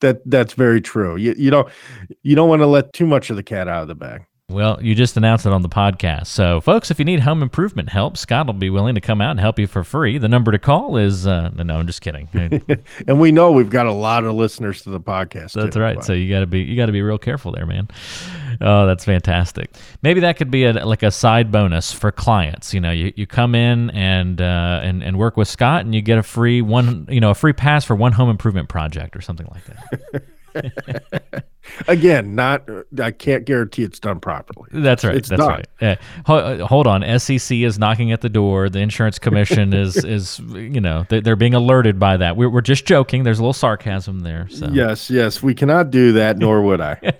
that 0.00 0.20
that's 0.24 0.52
very 0.52 0.80
true. 0.80 1.16
You 1.16 1.34
you 1.36 1.50
don't 1.50 1.68
you 2.22 2.36
don't 2.36 2.48
want 2.48 2.62
to 2.62 2.66
let 2.66 2.92
too 2.92 3.06
much 3.06 3.30
of 3.30 3.36
the 3.36 3.42
cat 3.42 3.66
out 3.68 3.82
of 3.82 3.88
the 3.88 3.96
bag. 3.96 4.24
Well, 4.48 4.78
you 4.80 4.94
just 4.94 5.16
announced 5.16 5.44
it 5.44 5.52
on 5.52 5.62
the 5.62 5.68
podcast. 5.68 6.28
So, 6.28 6.60
folks, 6.60 6.92
if 6.92 7.00
you 7.00 7.04
need 7.04 7.18
home 7.18 7.42
improvement 7.42 7.88
help, 7.88 8.16
Scott 8.16 8.46
will 8.46 8.54
be 8.54 8.70
willing 8.70 8.94
to 8.94 9.00
come 9.00 9.20
out 9.20 9.32
and 9.32 9.40
help 9.40 9.58
you 9.58 9.66
for 9.66 9.82
free. 9.82 10.18
The 10.18 10.28
number 10.28 10.52
to 10.52 10.58
call 10.60 10.96
is 10.96 11.26
uh, 11.26 11.50
no, 11.50 11.76
I'm 11.76 11.86
just 11.88 12.00
kidding. 12.00 12.28
And 13.08 13.18
we 13.18 13.32
know 13.32 13.50
we've 13.50 13.68
got 13.70 13.86
a 13.86 13.92
lot 13.92 14.22
of 14.22 14.34
listeners 14.36 14.82
to 14.82 14.90
the 14.90 15.00
podcast. 15.00 15.54
That's 15.54 15.74
too, 15.74 15.80
right. 15.80 15.96
but- 15.96 16.04
So 16.04 16.12
you 16.12 16.30
got 16.32 16.40
to 16.40 16.46
be 16.46 16.60
you 16.60 16.76
got 16.76 16.86
to 16.86 16.92
be 16.92 17.02
real 17.02 17.18
careful 17.18 17.50
there, 17.50 17.66
man. 17.66 17.88
Oh, 18.60 18.86
that's 18.86 19.04
fantastic. 19.04 19.74
Maybe 20.02 20.20
that 20.20 20.36
could 20.36 20.52
be 20.52 20.64
a, 20.64 20.72
like 20.86 21.02
a 21.02 21.10
side 21.10 21.50
bonus 21.50 21.92
for 21.92 22.12
clients. 22.12 22.72
You 22.72 22.80
know, 22.80 22.92
you, 22.92 23.12
you 23.16 23.26
come 23.26 23.56
in 23.56 23.90
and 23.90 24.40
uh, 24.40 24.80
and 24.84 25.02
and 25.02 25.18
work 25.18 25.36
with 25.36 25.48
Scott, 25.48 25.84
and 25.84 25.92
you 25.92 26.02
get 26.02 26.18
a 26.18 26.22
free 26.22 26.62
one, 26.62 27.06
you 27.10 27.18
know, 27.20 27.30
a 27.30 27.34
free 27.34 27.52
pass 27.52 27.84
for 27.84 27.96
one 27.96 28.12
home 28.12 28.30
improvement 28.30 28.68
project 28.68 29.16
or 29.16 29.20
something 29.20 29.48
like 29.52 29.64
that. 29.64 31.42
Again, 31.88 32.34
not 32.34 32.68
I 33.00 33.10
can't 33.10 33.44
guarantee 33.44 33.82
it's 33.82 33.98
done 33.98 34.20
properly. 34.20 34.68
That's 34.72 35.04
right. 35.04 35.14
It's 35.14 35.28
that's 35.28 35.42
right. 35.42 35.66
Yeah. 35.80 35.96
Uh, 36.26 36.66
hold 36.66 36.86
on. 36.86 37.02
SEC 37.18 37.58
is 37.58 37.78
knocking 37.78 38.12
at 38.12 38.20
the 38.20 38.28
door. 38.28 38.68
The 38.68 38.80
insurance 38.80 39.18
commission 39.18 39.72
is 39.72 39.96
is 40.04 40.38
you 40.38 40.80
know 40.80 41.06
they, 41.08 41.20
they're 41.20 41.36
being 41.36 41.54
alerted 41.54 41.98
by 41.98 42.16
that. 42.16 42.36
We're, 42.36 42.50
we're 42.50 42.60
just 42.60 42.86
joking. 42.86 43.24
There's 43.24 43.38
a 43.38 43.42
little 43.42 43.52
sarcasm 43.52 44.20
there. 44.20 44.48
So 44.50 44.68
Yes, 44.72 45.10
yes, 45.10 45.42
we 45.42 45.54
cannot 45.54 45.90
do 45.90 46.12
that, 46.12 46.38
nor 46.38 46.62
would 46.62 46.80
I. 46.80 46.98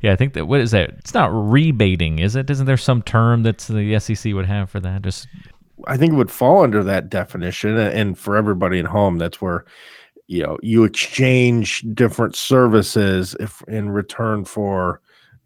yeah, 0.00 0.12
I 0.12 0.16
think 0.16 0.34
that 0.34 0.46
what 0.46 0.60
is 0.60 0.70
that? 0.72 0.90
It's 0.98 1.14
not 1.14 1.30
rebating, 1.32 2.18
is 2.18 2.36
it? 2.36 2.50
Isn't 2.50 2.66
there 2.66 2.76
some 2.76 3.02
term 3.02 3.42
that 3.44 3.58
the 3.58 3.98
SEC 3.98 4.34
would 4.34 4.46
have 4.46 4.70
for 4.70 4.80
that? 4.80 5.02
Just 5.02 5.28
I 5.86 5.96
think 5.96 6.12
it 6.12 6.16
would 6.16 6.30
fall 6.30 6.62
under 6.62 6.82
that 6.84 7.10
definition. 7.10 7.76
And 7.76 8.18
for 8.18 8.36
everybody 8.36 8.78
at 8.78 8.86
home, 8.86 9.18
that's 9.18 9.40
where 9.40 9.64
you 10.30 10.44
know 10.44 10.56
you 10.62 10.84
exchange 10.84 11.84
different 11.92 12.36
services 12.36 13.34
if 13.40 13.62
in 13.66 13.90
return 13.90 14.44
for 14.44 15.00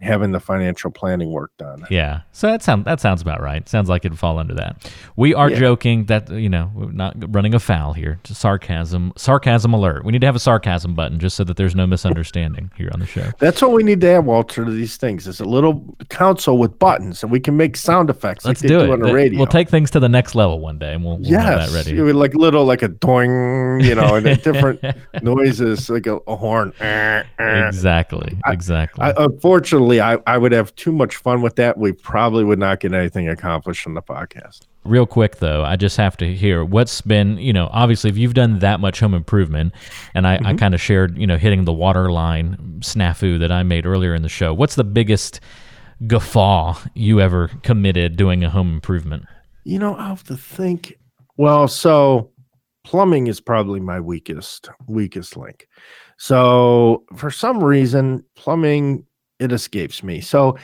having 0.05 0.33
the 0.33 0.41
financial 0.41 0.91
planning 0.91 1.31
work 1.33 1.51
done. 1.59 1.85
yeah. 1.91 2.21
So 2.33 2.47
that 2.49 2.63
sounds 2.63 2.85
that 2.85 3.01
sounds 3.01 3.23
about 3.23 3.41
right. 3.41 3.69
Sounds 3.69 3.89
like 3.89 4.05
it'd 4.05 4.19
fall 4.19 4.39
under 4.39 4.55
that. 4.55 4.91
We 5.17 5.35
are 5.35 5.51
Yeah. 5.51 5.59
joking 5.59 6.05
that 6.07 6.31
you 6.31 6.49
know 6.49 6.71
we're 6.75 6.93
not 6.93 7.15
running 7.35 7.55
afoul 7.55 7.93
here. 7.95 8.21
Just 8.25 8.41
sarcasm, 8.41 9.13
sarcasm 9.17 9.73
alert. 9.73 10.05
We 10.05 10.13
need 10.13 10.21
to 10.21 10.27
have 10.27 10.37
a 10.37 10.41
sarcasm 10.41 10.95
button 10.95 11.19
just 11.19 11.37
so 11.37 11.45
that 11.45 11.57
there's 11.57 11.75
no 11.75 11.87
misunderstanding 11.87 12.71
here 12.77 12.91
on 12.93 13.01
the 13.01 13.07
show. 13.07 13.31
That's 13.39 13.61
what 13.63 13.73
we 13.73 13.83
need 13.83 14.01
to 14.03 14.09
have, 14.09 14.25
Walter. 14.25 14.65
To 14.65 14.71
these 14.71 14.97
things 14.97 15.27
It's 15.27 15.41
a 15.41 15.45
little 15.45 15.97
console 16.11 16.59
with 16.59 16.79
buttons, 16.79 17.23
and 17.23 17.33
we 17.33 17.41
can 17.41 17.57
make 17.57 17.77
sound 17.77 18.11
effects 18.11 18.45
Let's 18.45 18.63
like 18.63 18.69
do 18.69 18.79
do, 18.81 18.85
it. 18.85 18.91
on 18.91 19.01
the 19.01 19.13
radio. 19.13 19.39
We'll 19.39 19.47
take 19.47 19.69
things 19.69 19.91
to 19.93 20.01
the 20.01 20.09
next 20.09 20.35
level 20.35 20.61
one 20.61 20.79
day, 20.79 20.93
and 20.95 21.05
we'll, 21.05 21.19
we'll 21.19 21.41
have 21.41 21.71
that 21.73 21.87
it 21.89 21.97
ready. 21.97 22.13
like 22.13 22.35
little 22.35 22.65
like 22.65 22.83
a 22.83 22.89
doing, 22.89 23.81
you 23.81 23.95
know, 23.95 24.15
and 24.17 24.25
different 24.43 24.81
noises 25.23 25.89
like 25.91 26.07
a, 26.07 26.17
a 26.27 26.37
horn. 26.37 26.73
Exactly. 27.39 28.37
Exactly. 28.47 29.05
I, 29.05 29.13
unfortunately, 29.17 29.94
I, 30.01 30.19
I 30.27 30.39
would 30.39 30.53
have 30.53 30.75
too 30.77 30.93
much 30.93 31.17
fun 31.17 31.43
with 31.43 31.57
that. 31.57 31.79
We 31.79 31.93
probably 31.93 32.45
would 32.45 32.59
not 32.59 32.81
get 32.81 32.93
anything 32.93 33.29
accomplished 33.29 33.87
on 33.87 33.95
the 33.95 34.03
podcast. 34.03 34.63
Real 34.85 35.07
quick 35.07 35.37
though, 35.37 35.65
I 35.65 35.77
just 35.77 35.97
have 35.97 36.17
to 36.19 36.35
hear 36.35 36.65
what's 36.65 37.01
been, 37.01 37.39
you 37.39 37.53
know, 37.53 37.69
obviously 37.73 38.11
if 38.11 38.19
you've 38.19 38.35
done 38.35 38.59
that 38.59 38.81
much 38.81 39.01
home 39.01 39.15
improvement, 39.15 39.73
and 40.15 40.27
I, 40.27 40.35
I 40.35 40.39
mm-hmm. 40.39 40.57
kind 40.57 40.75
of 40.75 40.81
shared, 40.81 41.17
you 41.17 41.27
know, 41.27 41.39
hitting 41.39 41.65
the 41.65 41.73
water 41.73 42.13
line 42.13 42.81
snafu 42.81 43.39
that 43.41 43.51
I 43.51 43.63
made 43.63 43.87
earlier 43.87 44.15
in 44.15 44.23
the 44.23 44.29
show. 44.29 44.53
What's 44.53 44.75
the 44.75 44.85
biggest 44.85 45.41
guffaw 46.07 46.77
you 46.95 47.21
ever 47.21 47.49
committed 47.63 48.17
doing 48.17 48.45
a 48.45 48.51
home 48.51 48.75
improvement? 48.75 49.25
You 49.65 49.79
know, 49.79 49.97
I 49.97 50.09
have 50.09 50.25
to 50.25 50.37
think. 50.37 50.99
Well, 51.37 51.67
so 51.67 52.31
plumbing 52.85 53.27
is 53.27 53.41
probably 53.41 53.81
my 53.81 54.01
weakest 54.01 54.69
weakest 54.87 55.37
link. 55.37 55.67
So 56.19 57.05
for 57.17 57.31
some 57.31 57.65
reason, 57.65 58.25
plumbing 58.37 59.05
it 59.45 59.53
escapes 59.53 60.03
me. 60.03 60.21
So 60.21 60.57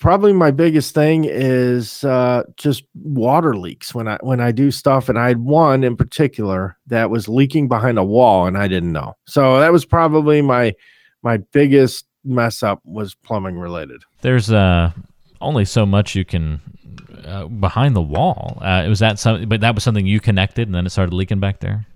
probably 0.00 0.32
my 0.32 0.50
biggest 0.50 0.94
thing 0.94 1.24
is 1.24 2.04
uh, 2.04 2.44
just 2.56 2.84
water 2.94 3.56
leaks 3.56 3.94
when 3.94 4.08
I 4.08 4.18
when 4.20 4.40
I 4.40 4.52
do 4.52 4.70
stuff. 4.70 5.08
And 5.08 5.18
I 5.18 5.28
had 5.28 5.38
one 5.38 5.84
in 5.84 5.96
particular 5.96 6.76
that 6.86 7.10
was 7.10 7.28
leaking 7.28 7.68
behind 7.68 7.98
a 7.98 8.04
wall, 8.04 8.46
and 8.46 8.56
I 8.56 8.68
didn't 8.68 8.92
know. 8.92 9.16
So 9.26 9.60
that 9.60 9.72
was 9.72 9.84
probably 9.84 10.42
my 10.42 10.74
my 11.22 11.38
biggest 11.52 12.06
mess 12.24 12.62
up 12.62 12.80
was 12.84 13.14
plumbing 13.14 13.58
related. 13.58 14.02
There's 14.20 14.50
uh 14.50 14.92
only 15.40 15.64
so 15.64 15.86
much 15.86 16.14
you 16.14 16.24
can 16.24 16.60
uh, 17.24 17.46
behind 17.46 17.94
the 17.94 18.02
wall. 18.02 18.58
Uh, 18.60 18.82
it 18.84 18.88
was 18.88 18.98
that 19.00 19.18
some? 19.18 19.48
But 19.48 19.60
that 19.60 19.74
was 19.74 19.84
something 19.84 20.06
you 20.06 20.20
connected, 20.20 20.68
and 20.68 20.74
then 20.74 20.86
it 20.86 20.90
started 20.90 21.14
leaking 21.14 21.40
back 21.40 21.60
there. 21.60 21.86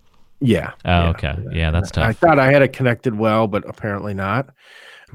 Yeah. 0.40 0.73
Oh, 0.85 0.90
yeah. 0.90 1.09
okay. 1.11 1.37
Yeah, 1.53 1.71
that's 1.71 1.90
tough. 1.90 2.05
I 2.05 2.12
thought 2.12 2.38
I 2.38 2.51
had 2.51 2.62
it 2.62 2.73
connected 2.73 3.16
well, 3.16 3.47
but 3.47 3.68
apparently 3.68 4.12
not. 4.12 4.51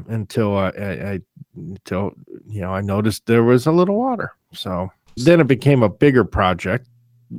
Until 0.07 0.57
I, 0.57 0.69
I, 0.69 0.91
I 1.13 1.19
until 1.55 2.13
you 2.47 2.62
know 2.62 2.71
I 2.73 2.81
noticed 2.81 3.25
there 3.25 3.43
was 3.43 3.65
a 3.65 3.71
little 3.71 3.95
water. 3.97 4.33
So 4.53 4.91
then 5.15 5.39
it 5.39 5.47
became 5.47 5.81
a 5.83 5.89
bigger 5.89 6.23
project, 6.23 6.88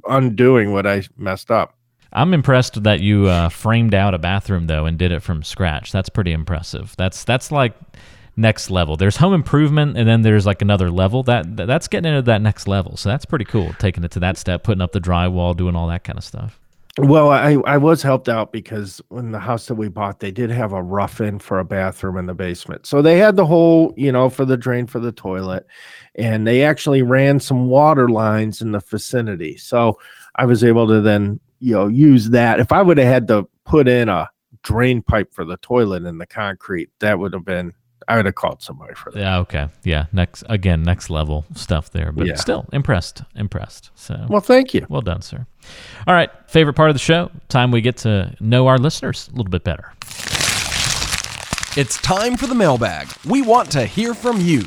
undoing 0.09 0.73
what 0.73 0.87
I 0.87 1.03
messed 1.17 1.51
up. 1.51 1.75
I'm 2.13 2.33
impressed 2.33 2.83
that 2.85 3.01
you 3.01 3.27
uh, 3.27 3.49
framed 3.51 3.95
out 3.95 4.15
a 4.15 4.19
bathroom 4.19 4.67
though 4.67 4.87
and 4.87 4.99
did 4.99 5.13
it 5.13 5.21
from 5.23 5.43
scratch. 5.43 5.93
That's 5.93 6.09
pretty 6.09 6.33
impressive. 6.33 6.95
That's 6.97 7.25
that's 7.25 7.53
like 7.53 7.75
next 8.37 8.71
level. 8.71 8.97
There's 8.97 9.17
home 9.17 9.35
improvement, 9.35 9.97
and 9.99 10.09
then 10.09 10.23
there's 10.23 10.47
like 10.47 10.63
another 10.63 10.91
level. 10.91 11.23
That 11.25 11.57
that- 11.57 11.67
that's 11.67 11.87
getting 11.89 12.11
into 12.11 12.23
that 12.23 12.41
next 12.41 12.67
level. 12.67 12.97
So 12.97 13.09
that's 13.09 13.25
pretty 13.27 13.45
cool. 13.45 13.73
Taking 13.79 14.05
it 14.05 14.11
to 14.13 14.21
that 14.21 14.39
step, 14.39 14.63
putting 14.63 14.81
up 14.81 14.93
the 14.93 15.01
drywall, 15.01 15.57
doing 15.57 15.77
all 15.77 15.89
that 15.89 16.03
kind 16.05 16.19
of 16.19 16.25
stuff. 16.25 16.59
Well, 17.01 17.31
I 17.31 17.53
I 17.65 17.77
was 17.77 18.03
helped 18.03 18.29
out 18.29 18.51
because 18.51 19.01
when 19.09 19.31
the 19.31 19.39
house 19.39 19.67
that 19.67 19.77
we 19.77 19.89
bought, 19.89 20.19
they 20.19 20.33
did 20.33 20.51
have 20.51 20.73
a 20.73 20.83
rough 20.83 21.21
in 21.21 21.39
for 21.39 21.61
a 21.61 21.65
bathroom 21.65 22.17
in 22.17 22.27
the 22.27 22.35
basement. 22.35 22.87
So 22.87 23.03
they 23.03 23.19
had 23.19 23.37
the 23.37 23.47
whole, 23.47 23.95
you 23.97 24.11
know, 24.11 24.29
for 24.29 24.45
the 24.45 24.57
drain 24.57 24.89
for 24.89 24.99
the 24.99 25.13
toilet, 25.13 25.65
and 26.17 26.45
they 26.45 26.65
actually 26.65 27.03
ran 27.03 27.39
some 27.39 27.69
water 27.69 28.09
lines 28.09 28.61
in 28.61 28.73
the 28.73 28.81
vicinity. 28.81 29.57
So 29.57 30.01
I 30.35 30.45
was 30.45 30.65
able 30.65 30.89
to 30.89 31.01
then, 31.01 31.39
you 31.61 31.75
know, 31.75 31.87
use 31.87 32.31
that. 32.31 32.59
If 32.59 32.73
I 32.73 32.83
would 32.83 32.99
have 32.99 33.07
had 33.07 33.29
to 33.29 33.49
put 33.65 33.87
in 33.87 34.09
a 34.09 34.29
drain 34.65 35.01
pipe 35.01 35.33
for 35.33 35.45
the 35.45 35.59
toilet 35.59 36.05
in 36.05 36.19
the 36.19 36.27
concrete, 36.27 36.91
that 36.99 37.21
would 37.21 37.33
have 37.33 37.45
been 37.45 37.75
I 38.09 38.17
would 38.17 38.25
have 38.27 38.35
called 38.35 38.63
somebody 38.63 38.95
for 38.95 39.11
that. 39.13 39.21
Yeah. 39.21 39.39
Okay. 39.41 39.69
Yeah. 39.85 40.07
Next 40.13 40.43
again, 40.49 40.83
next 40.83 41.11
level 41.11 41.45
stuff 41.55 41.91
there. 41.91 42.11
But 42.11 42.27
Yeah. 42.27 42.37
still 42.37 42.67
impressed. 42.73 43.23
Impressed. 43.37 43.91
So 43.95 44.27
Well, 44.29 44.41
thank 44.41 44.73
you. 44.73 44.87
well 44.89 45.03
done, 45.03 45.21
sir. 45.23 45.47
All 46.07 46.15
right. 46.15 46.31
Favorite 46.47 46.75
part 46.75 46.89
of 46.89 46.95
the 46.95 47.01
show? 47.01 47.31
Time 47.49 47.71
we 47.71 47.81
get 47.83 47.99
to 47.99 48.35
know 48.41 48.67
our 48.67 48.79
listeners 48.79 49.29
a 49.29 49.37
little 49.37 49.51
bit 49.51 49.63
better. 49.65 49.93
It's 51.77 51.99
time 51.99 52.37
for 52.37 52.47
the 52.47 52.55
mailbag. 52.55 53.09
We 53.27 53.43
want 53.43 53.71
to 53.73 53.85
hear 53.85 54.15
from 54.15 54.41
you. 54.41 54.63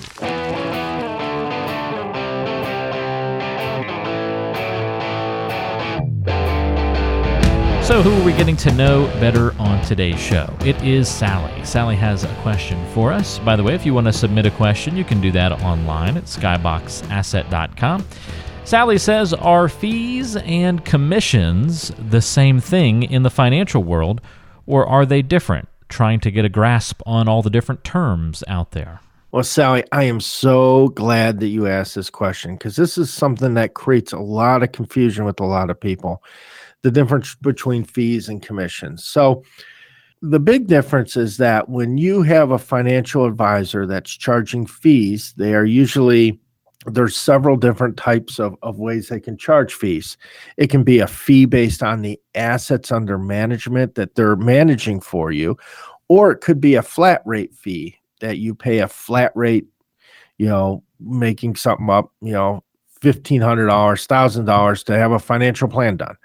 So, 7.91 8.01
who 8.01 8.21
are 8.21 8.23
we 8.23 8.31
getting 8.31 8.55
to 8.55 8.71
know 8.71 9.07
better 9.19 9.53
on 9.59 9.83
today's 9.83 10.17
show? 10.17 10.55
It 10.61 10.81
is 10.81 11.09
Sally. 11.09 11.65
Sally 11.65 11.97
has 11.97 12.23
a 12.23 12.33
question 12.35 12.81
for 12.93 13.11
us. 13.11 13.37
By 13.39 13.57
the 13.57 13.63
way, 13.63 13.75
if 13.75 13.85
you 13.85 13.93
want 13.93 14.07
to 14.07 14.13
submit 14.13 14.45
a 14.45 14.51
question, 14.51 14.95
you 14.95 15.03
can 15.03 15.19
do 15.19 15.29
that 15.33 15.51
online 15.61 16.15
at 16.15 16.23
skyboxasset.com. 16.23 18.05
Sally 18.63 18.97
says, 18.97 19.33
Are 19.33 19.67
fees 19.67 20.37
and 20.37 20.85
commissions 20.85 21.91
the 21.99 22.21
same 22.21 22.61
thing 22.61 23.03
in 23.03 23.23
the 23.23 23.29
financial 23.29 23.83
world, 23.83 24.21
or 24.65 24.87
are 24.87 25.05
they 25.05 25.21
different? 25.21 25.67
Trying 25.89 26.21
to 26.21 26.31
get 26.31 26.45
a 26.45 26.49
grasp 26.49 27.01
on 27.05 27.27
all 27.27 27.41
the 27.41 27.49
different 27.49 27.83
terms 27.83 28.41
out 28.47 28.71
there. 28.71 29.01
Well, 29.33 29.43
Sally, 29.43 29.83
I 29.91 30.03
am 30.03 30.21
so 30.21 30.87
glad 30.89 31.41
that 31.41 31.47
you 31.47 31.67
asked 31.67 31.95
this 31.95 32.09
question 32.09 32.55
because 32.55 32.77
this 32.77 32.97
is 32.97 33.13
something 33.13 33.55
that 33.55 33.73
creates 33.73 34.13
a 34.13 34.19
lot 34.19 34.63
of 34.63 34.71
confusion 34.71 35.25
with 35.25 35.41
a 35.41 35.45
lot 35.45 35.69
of 35.69 35.77
people. 35.77 36.23
The 36.83 36.91
difference 36.91 37.35
between 37.35 37.83
fees 37.83 38.27
and 38.27 38.41
commissions. 38.41 39.03
So, 39.03 39.43
the 40.23 40.39
big 40.39 40.67
difference 40.67 41.17
is 41.17 41.37
that 41.37 41.67
when 41.67 41.97
you 41.97 42.21
have 42.21 42.51
a 42.51 42.59
financial 42.59 43.25
advisor 43.25 43.87
that's 43.87 44.11
charging 44.11 44.67
fees, 44.67 45.33
they 45.35 45.55
are 45.55 45.65
usually 45.65 46.39
there's 46.87 47.15
several 47.15 47.57
different 47.57 47.97
types 47.97 48.39
of, 48.39 48.55
of 48.63 48.79
ways 48.79 49.07
they 49.07 49.19
can 49.19 49.37
charge 49.37 49.73
fees. 49.73 50.17
It 50.57 50.69
can 50.69 50.83
be 50.83 50.99
a 50.99 51.07
fee 51.07 51.45
based 51.45 51.83
on 51.83 52.01
the 52.01 52.19
assets 52.33 52.91
under 52.91 53.17
management 53.17 53.95
that 53.95 54.15
they're 54.15 54.35
managing 54.35 55.01
for 55.01 55.31
you, 55.31 55.57
or 56.07 56.31
it 56.31 56.41
could 56.41 56.59
be 56.59 56.75
a 56.75 56.81
flat 56.81 57.21
rate 57.25 57.53
fee 57.53 57.97
that 58.19 58.37
you 58.39 58.55
pay 58.55 58.79
a 58.79 58.87
flat 58.87 59.31
rate, 59.35 59.67
you 60.37 60.47
know, 60.47 60.83
making 60.99 61.55
something 61.55 61.89
up, 61.89 62.11
you 62.21 62.33
know, 62.33 62.63
fifteen 62.99 63.41
hundred 63.41 63.67
dollars, 63.67 64.05
thousand 64.05 64.45
dollars 64.45 64.83
to 64.83 64.97
have 64.97 65.11
a 65.11 65.19
financial 65.19 65.67
plan 65.67 65.97
done. 65.97 66.15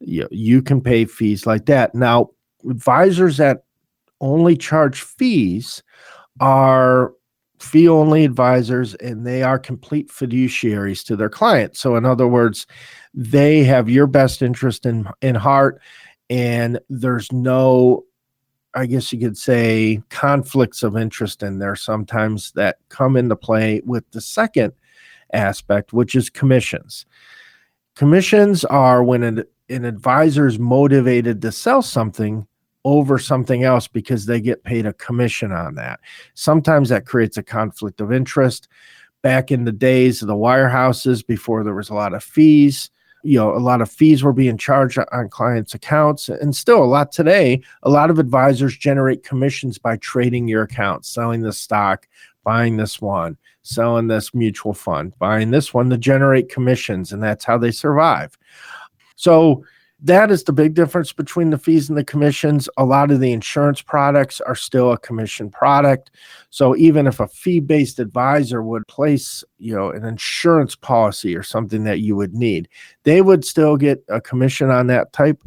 You, 0.00 0.28
you 0.30 0.62
can 0.62 0.80
pay 0.80 1.04
fees 1.04 1.46
like 1.46 1.66
that. 1.66 1.94
Now, 1.94 2.30
advisors 2.68 3.36
that 3.36 3.64
only 4.20 4.56
charge 4.56 5.02
fees 5.02 5.82
are 6.40 7.12
fee 7.58 7.88
only 7.88 8.24
advisors 8.24 8.94
and 8.96 9.26
they 9.26 9.42
are 9.42 9.58
complete 9.58 10.08
fiduciaries 10.08 11.04
to 11.04 11.16
their 11.16 11.28
clients. 11.28 11.80
So, 11.80 11.96
in 11.96 12.06
other 12.06 12.26
words, 12.26 12.66
they 13.12 13.62
have 13.64 13.90
your 13.90 14.06
best 14.06 14.42
interest 14.42 14.86
in, 14.86 15.06
in 15.20 15.34
heart, 15.34 15.80
and 16.30 16.78
there's 16.88 17.30
no, 17.32 18.04
I 18.74 18.86
guess 18.86 19.12
you 19.12 19.18
could 19.18 19.36
say, 19.36 20.00
conflicts 20.08 20.82
of 20.82 20.96
interest 20.96 21.42
in 21.42 21.58
there 21.58 21.76
sometimes 21.76 22.52
that 22.52 22.78
come 22.88 23.16
into 23.16 23.36
play 23.36 23.82
with 23.84 24.10
the 24.12 24.20
second 24.20 24.72
aspect, 25.32 25.92
which 25.92 26.14
is 26.14 26.30
commissions. 26.30 27.04
Commissions 27.96 28.64
are 28.64 29.02
when 29.02 29.22
an, 29.22 29.44
an 29.70 29.84
advisor 29.84 30.46
is 30.46 30.58
motivated 30.58 31.40
to 31.42 31.52
sell 31.52 31.80
something 31.80 32.46
over 32.84 33.18
something 33.18 33.62
else 33.62 33.86
because 33.86 34.26
they 34.26 34.40
get 34.40 34.64
paid 34.64 34.86
a 34.86 34.92
commission 34.94 35.52
on 35.52 35.74
that. 35.76 36.00
Sometimes 36.34 36.88
that 36.88 37.06
creates 37.06 37.36
a 37.36 37.42
conflict 37.42 38.00
of 38.00 38.12
interest. 38.12 38.68
Back 39.22 39.50
in 39.50 39.64
the 39.64 39.72
days 39.72 40.22
of 40.22 40.28
the 40.28 40.34
wirehouses, 40.34 41.26
before 41.26 41.62
there 41.62 41.74
was 41.74 41.90
a 41.90 41.94
lot 41.94 42.14
of 42.14 42.24
fees, 42.24 42.90
you 43.22 43.38
know, 43.38 43.54
a 43.54 43.58
lot 43.58 43.82
of 43.82 43.90
fees 43.90 44.22
were 44.22 44.32
being 44.32 44.56
charged 44.56 44.98
on 45.12 45.28
clients' 45.28 45.74
accounts, 45.74 46.30
and 46.30 46.56
still 46.56 46.82
a 46.82 46.86
lot 46.86 47.12
today. 47.12 47.60
A 47.82 47.90
lot 47.90 48.08
of 48.08 48.18
advisors 48.18 48.76
generate 48.78 49.22
commissions 49.22 49.76
by 49.76 49.98
trading 49.98 50.48
your 50.48 50.62
account, 50.62 51.04
selling 51.04 51.42
the 51.42 51.52
stock, 51.52 52.08
buying 52.44 52.78
this 52.78 52.98
one, 52.98 53.36
selling 53.62 54.06
this 54.06 54.34
mutual 54.34 54.72
fund, 54.72 55.12
buying 55.18 55.50
this 55.50 55.74
one 55.74 55.90
to 55.90 55.98
generate 55.98 56.48
commissions, 56.48 57.12
and 57.12 57.22
that's 57.22 57.44
how 57.44 57.58
they 57.58 57.70
survive. 57.70 58.38
So, 59.20 59.64
that 60.02 60.30
is 60.30 60.44
the 60.44 60.52
big 60.52 60.74
difference 60.74 61.12
between 61.12 61.50
the 61.50 61.58
fees 61.58 61.88
and 61.88 61.98
the 61.98 62.04
commissions. 62.04 62.68
A 62.78 62.84
lot 62.84 63.10
of 63.10 63.20
the 63.20 63.32
insurance 63.32 63.82
products 63.82 64.40
are 64.40 64.54
still 64.54 64.92
a 64.92 64.98
commission 64.98 65.50
product. 65.50 66.10
So 66.48 66.74
even 66.76 67.06
if 67.06 67.20
a 67.20 67.28
fee-based 67.28 67.98
advisor 67.98 68.62
would 68.62 68.88
place, 68.88 69.44
you 69.58 69.74
know, 69.74 69.90
an 69.90 70.04
insurance 70.04 70.74
policy 70.74 71.36
or 71.36 71.42
something 71.42 71.84
that 71.84 72.00
you 72.00 72.16
would 72.16 72.34
need, 72.34 72.68
they 73.02 73.20
would 73.20 73.44
still 73.44 73.76
get 73.76 74.02
a 74.08 74.20
commission 74.20 74.70
on 74.70 74.86
that 74.86 75.12
type. 75.12 75.42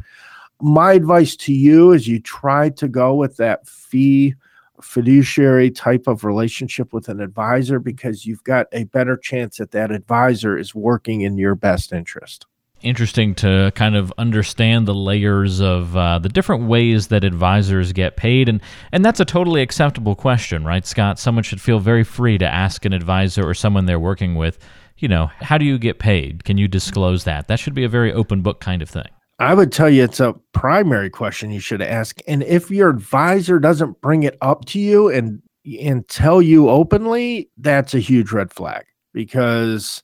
My 0.60 0.92
advice 0.92 1.34
to 1.36 1.52
you 1.52 1.90
is 1.90 2.06
you 2.06 2.20
try 2.20 2.70
to 2.70 2.86
go 2.86 3.14
with 3.14 3.36
that 3.38 3.66
fee 3.66 4.34
fiduciary 4.80 5.70
type 5.70 6.06
of 6.06 6.24
relationship 6.24 6.92
with 6.92 7.08
an 7.08 7.20
advisor 7.20 7.80
because 7.80 8.24
you've 8.24 8.44
got 8.44 8.66
a 8.72 8.84
better 8.84 9.16
chance 9.16 9.56
that 9.56 9.72
that 9.72 9.90
advisor 9.90 10.56
is 10.56 10.74
working 10.74 11.22
in 11.22 11.38
your 11.38 11.54
best 11.54 11.92
interest 11.92 12.46
interesting 12.82 13.34
to 13.36 13.72
kind 13.74 13.96
of 13.96 14.12
understand 14.18 14.86
the 14.86 14.94
layers 14.94 15.60
of 15.60 15.96
uh, 15.96 16.18
the 16.18 16.28
different 16.28 16.64
ways 16.64 17.08
that 17.08 17.24
advisors 17.24 17.92
get 17.92 18.16
paid, 18.16 18.48
and 18.48 18.60
and 18.92 19.04
that's 19.04 19.20
a 19.20 19.24
totally 19.24 19.62
acceptable 19.62 20.14
question, 20.14 20.64
right, 20.64 20.86
Scott? 20.86 21.18
Someone 21.18 21.44
should 21.44 21.60
feel 21.60 21.80
very 21.80 22.04
free 22.04 22.38
to 22.38 22.46
ask 22.46 22.84
an 22.84 22.92
advisor 22.92 23.48
or 23.48 23.54
someone 23.54 23.86
they're 23.86 23.98
working 23.98 24.34
with, 24.34 24.58
you 24.98 25.08
know, 25.08 25.30
how 25.40 25.58
do 25.58 25.64
you 25.64 25.78
get 25.78 25.98
paid? 25.98 26.44
Can 26.44 26.58
you 26.58 26.68
disclose 26.68 27.24
that? 27.24 27.48
That 27.48 27.58
should 27.58 27.74
be 27.74 27.84
a 27.84 27.88
very 27.88 28.12
open 28.12 28.42
book 28.42 28.60
kind 28.60 28.82
of 28.82 28.90
thing. 28.90 29.08
I 29.38 29.54
would 29.54 29.72
tell 29.72 29.90
you 29.90 30.04
it's 30.04 30.20
a 30.20 30.34
primary 30.52 31.10
question 31.10 31.50
you 31.50 31.60
should 31.60 31.82
ask, 31.82 32.20
and 32.28 32.42
if 32.44 32.70
your 32.70 32.90
advisor 32.90 33.58
doesn't 33.58 34.00
bring 34.00 34.22
it 34.22 34.36
up 34.40 34.64
to 34.66 34.78
you 34.78 35.08
and 35.08 35.42
and 35.80 36.06
tell 36.08 36.42
you 36.42 36.68
openly, 36.68 37.50
that's 37.56 37.94
a 37.94 37.98
huge 37.98 38.32
red 38.32 38.52
flag 38.52 38.84
because 39.14 40.02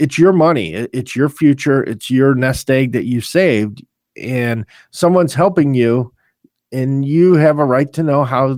it's 0.00 0.18
your 0.18 0.32
money 0.32 0.72
it's 0.72 1.14
your 1.14 1.28
future 1.28 1.84
it's 1.84 2.10
your 2.10 2.34
nest 2.34 2.70
egg 2.70 2.92
that 2.92 3.04
you 3.04 3.20
saved 3.20 3.84
and 4.16 4.64
someone's 4.90 5.34
helping 5.34 5.74
you 5.74 6.12
and 6.72 7.04
you 7.04 7.34
have 7.34 7.58
a 7.58 7.64
right 7.64 7.92
to 7.92 8.02
know 8.02 8.24
how 8.24 8.48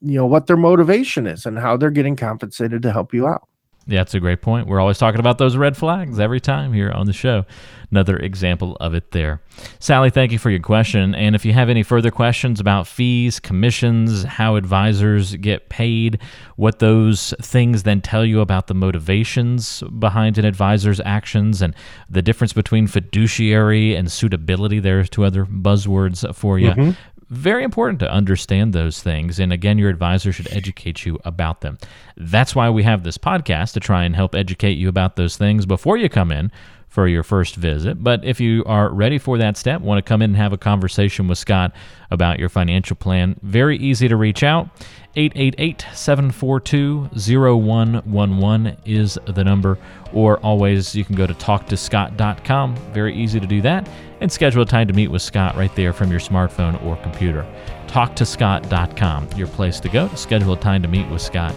you 0.00 0.16
know 0.16 0.26
what 0.26 0.46
their 0.46 0.56
motivation 0.56 1.26
is 1.26 1.44
and 1.44 1.58
how 1.58 1.76
they're 1.76 1.90
getting 1.90 2.16
compensated 2.16 2.82
to 2.82 2.90
help 2.90 3.12
you 3.12 3.28
out 3.28 3.46
yeah, 3.86 4.00
that's 4.00 4.14
a 4.14 4.20
great 4.20 4.42
point. 4.42 4.66
We're 4.66 4.80
always 4.80 4.98
talking 4.98 5.20
about 5.20 5.38
those 5.38 5.56
red 5.56 5.76
flags 5.76 6.18
every 6.18 6.40
time 6.40 6.72
here 6.72 6.90
on 6.90 7.06
the 7.06 7.12
show. 7.12 7.44
Another 7.88 8.16
example 8.16 8.76
of 8.80 8.94
it 8.94 9.12
there. 9.12 9.40
Sally, 9.78 10.10
thank 10.10 10.32
you 10.32 10.40
for 10.40 10.50
your 10.50 10.60
question. 10.60 11.14
And 11.14 11.36
if 11.36 11.44
you 11.44 11.52
have 11.52 11.68
any 11.68 11.84
further 11.84 12.10
questions 12.10 12.58
about 12.58 12.88
fees, 12.88 13.38
commissions, 13.38 14.24
how 14.24 14.56
advisors 14.56 15.36
get 15.36 15.68
paid, 15.68 16.20
what 16.56 16.80
those 16.80 17.32
things 17.40 17.84
then 17.84 18.00
tell 18.00 18.24
you 18.24 18.40
about 18.40 18.66
the 18.66 18.74
motivations 18.74 19.84
behind 20.00 20.36
an 20.36 20.44
advisor's 20.44 21.00
actions, 21.04 21.62
and 21.62 21.72
the 22.10 22.22
difference 22.22 22.52
between 22.52 22.88
fiduciary 22.88 23.94
and 23.94 24.10
suitability, 24.10 24.80
there's 24.80 25.08
two 25.08 25.22
other 25.22 25.46
buzzwords 25.46 26.34
for 26.34 26.58
you. 26.58 26.70
Mm-hmm 26.70 26.90
very 27.28 27.64
important 27.64 28.00
to 28.00 28.10
understand 28.10 28.72
those 28.72 29.02
things. 29.02 29.38
And 29.38 29.52
again, 29.52 29.78
your 29.78 29.90
advisor 29.90 30.32
should 30.32 30.52
educate 30.52 31.04
you 31.04 31.18
about 31.24 31.60
them. 31.60 31.78
That's 32.16 32.54
why 32.54 32.70
we 32.70 32.84
have 32.84 33.02
this 33.02 33.18
podcast 33.18 33.72
to 33.72 33.80
try 33.80 34.04
and 34.04 34.14
help 34.14 34.34
educate 34.34 34.78
you 34.78 34.88
about 34.88 35.16
those 35.16 35.36
things 35.36 35.66
before 35.66 35.96
you 35.96 36.08
come 36.08 36.30
in 36.30 36.52
for 36.96 37.06
your 37.06 37.22
first 37.22 37.56
visit. 37.56 38.02
But 38.02 38.24
if 38.24 38.40
you 38.40 38.64
are 38.64 38.88
ready 38.88 39.18
for 39.18 39.36
that 39.36 39.58
step, 39.58 39.82
want 39.82 39.98
to 39.98 40.08
come 40.08 40.22
in 40.22 40.30
and 40.30 40.36
have 40.38 40.54
a 40.54 40.56
conversation 40.56 41.28
with 41.28 41.36
Scott 41.36 41.72
about 42.10 42.38
your 42.38 42.48
financial 42.48 42.96
plan, 42.96 43.38
very 43.42 43.76
easy 43.76 44.08
to 44.08 44.16
reach 44.16 44.42
out. 44.42 44.70
888 45.14 45.84
742 45.92 47.10
0111 47.12 48.78
is 48.86 49.18
the 49.26 49.44
number, 49.44 49.76
or 50.14 50.38
always 50.38 50.94
you 50.94 51.04
can 51.04 51.16
go 51.16 51.26
to 51.26 51.34
talktoscott.com. 51.34 52.76
Very 52.94 53.14
easy 53.14 53.40
to 53.40 53.46
do 53.46 53.60
that 53.60 53.86
and 54.22 54.32
schedule 54.32 54.62
a 54.62 54.66
time 54.66 54.88
to 54.88 54.94
meet 54.94 55.08
with 55.08 55.20
Scott 55.20 55.54
right 55.54 55.74
there 55.76 55.92
from 55.92 56.10
your 56.10 56.20
smartphone 56.20 56.82
or 56.82 56.96
computer. 57.02 57.44
Talktoscott.com, 57.88 59.28
your 59.36 59.48
place 59.48 59.80
to 59.80 59.90
go 59.90 60.08
to 60.08 60.16
schedule 60.16 60.54
a 60.54 60.58
time 60.58 60.80
to 60.80 60.88
meet 60.88 61.06
with 61.10 61.20
Scott 61.20 61.54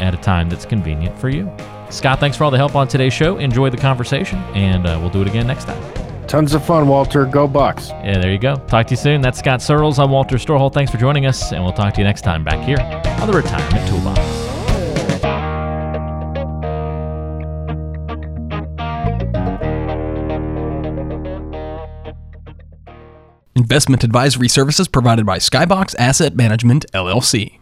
at 0.00 0.14
a 0.14 0.18
time 0.18 0.48
that's 0.48 0.64
convenient 0.64 1.18
for 1.18 1.28
you. 1.28 1.54
Scott, 1.90 2.20
thanks 2.20 2.36
for 2.36 2.44
all 2.44 2.50
the 2.50 2.56
help 2.58 2.74
on 2.74 2.86
today's 2.86 3.12
show. 3.12 3.38
Enjoy 3.38 3.70
the 3.70 3.76
conversation, 3.76 4.38
and 4.54 4.86
uh, 4.86 4.98
we'll 5.00 5.10
do 5.10 5.22
it 5.22 5.28
again 5.28 5.46
next 5.46 5.64
time. 5.64 5.82
Tons 6.26 6.52
of 6.52 6.62
fun, 6.62 6.86
Walter. 6.88 7.24
Go 7.24 7.48
Bucks. 7.48 7.88
Yeah, 7.88 8.18
there 8.18 8.30
you 8.30 8.38
go. 8.38 8.56
Talk 8.56 8.86
to 8.88 8.90
you 8.92 8.96
soon. 8.98 9.22
That's 9.22 9.38
Scott 9.38 9.62
Searles. 9.62 9.98
I'm 9.98 10.10
Walter 10.10 10.36
Storholt. 10.36 10.74
Thanks 10.74 10.92
for 10.92 10.98
joining 10.98 11.24
us, 11.24 11.52
and 11.52 11.64
we'll 11.64 11.72
talk 11.72 11.94
to 11.94 12.00
you 12.00 12.04
next 12.04 12.20
time 12.20 12.44
back 12.44 12.62
here 12.66 12.78
on 13.20 13.30
the 13.30 13.32
Retirement 13.32 13.88
Toolbox. 13.88 14.48
Investment 23.56 24.04
advisory 24.04 24.48
services 24.48 24.86
provided 24.86 25.26
by 25.26 25.38
Skybox 25.38 25.94
Asset 25.98 26.36
Management, 26.36 26.84
LLC. 26.92 27.54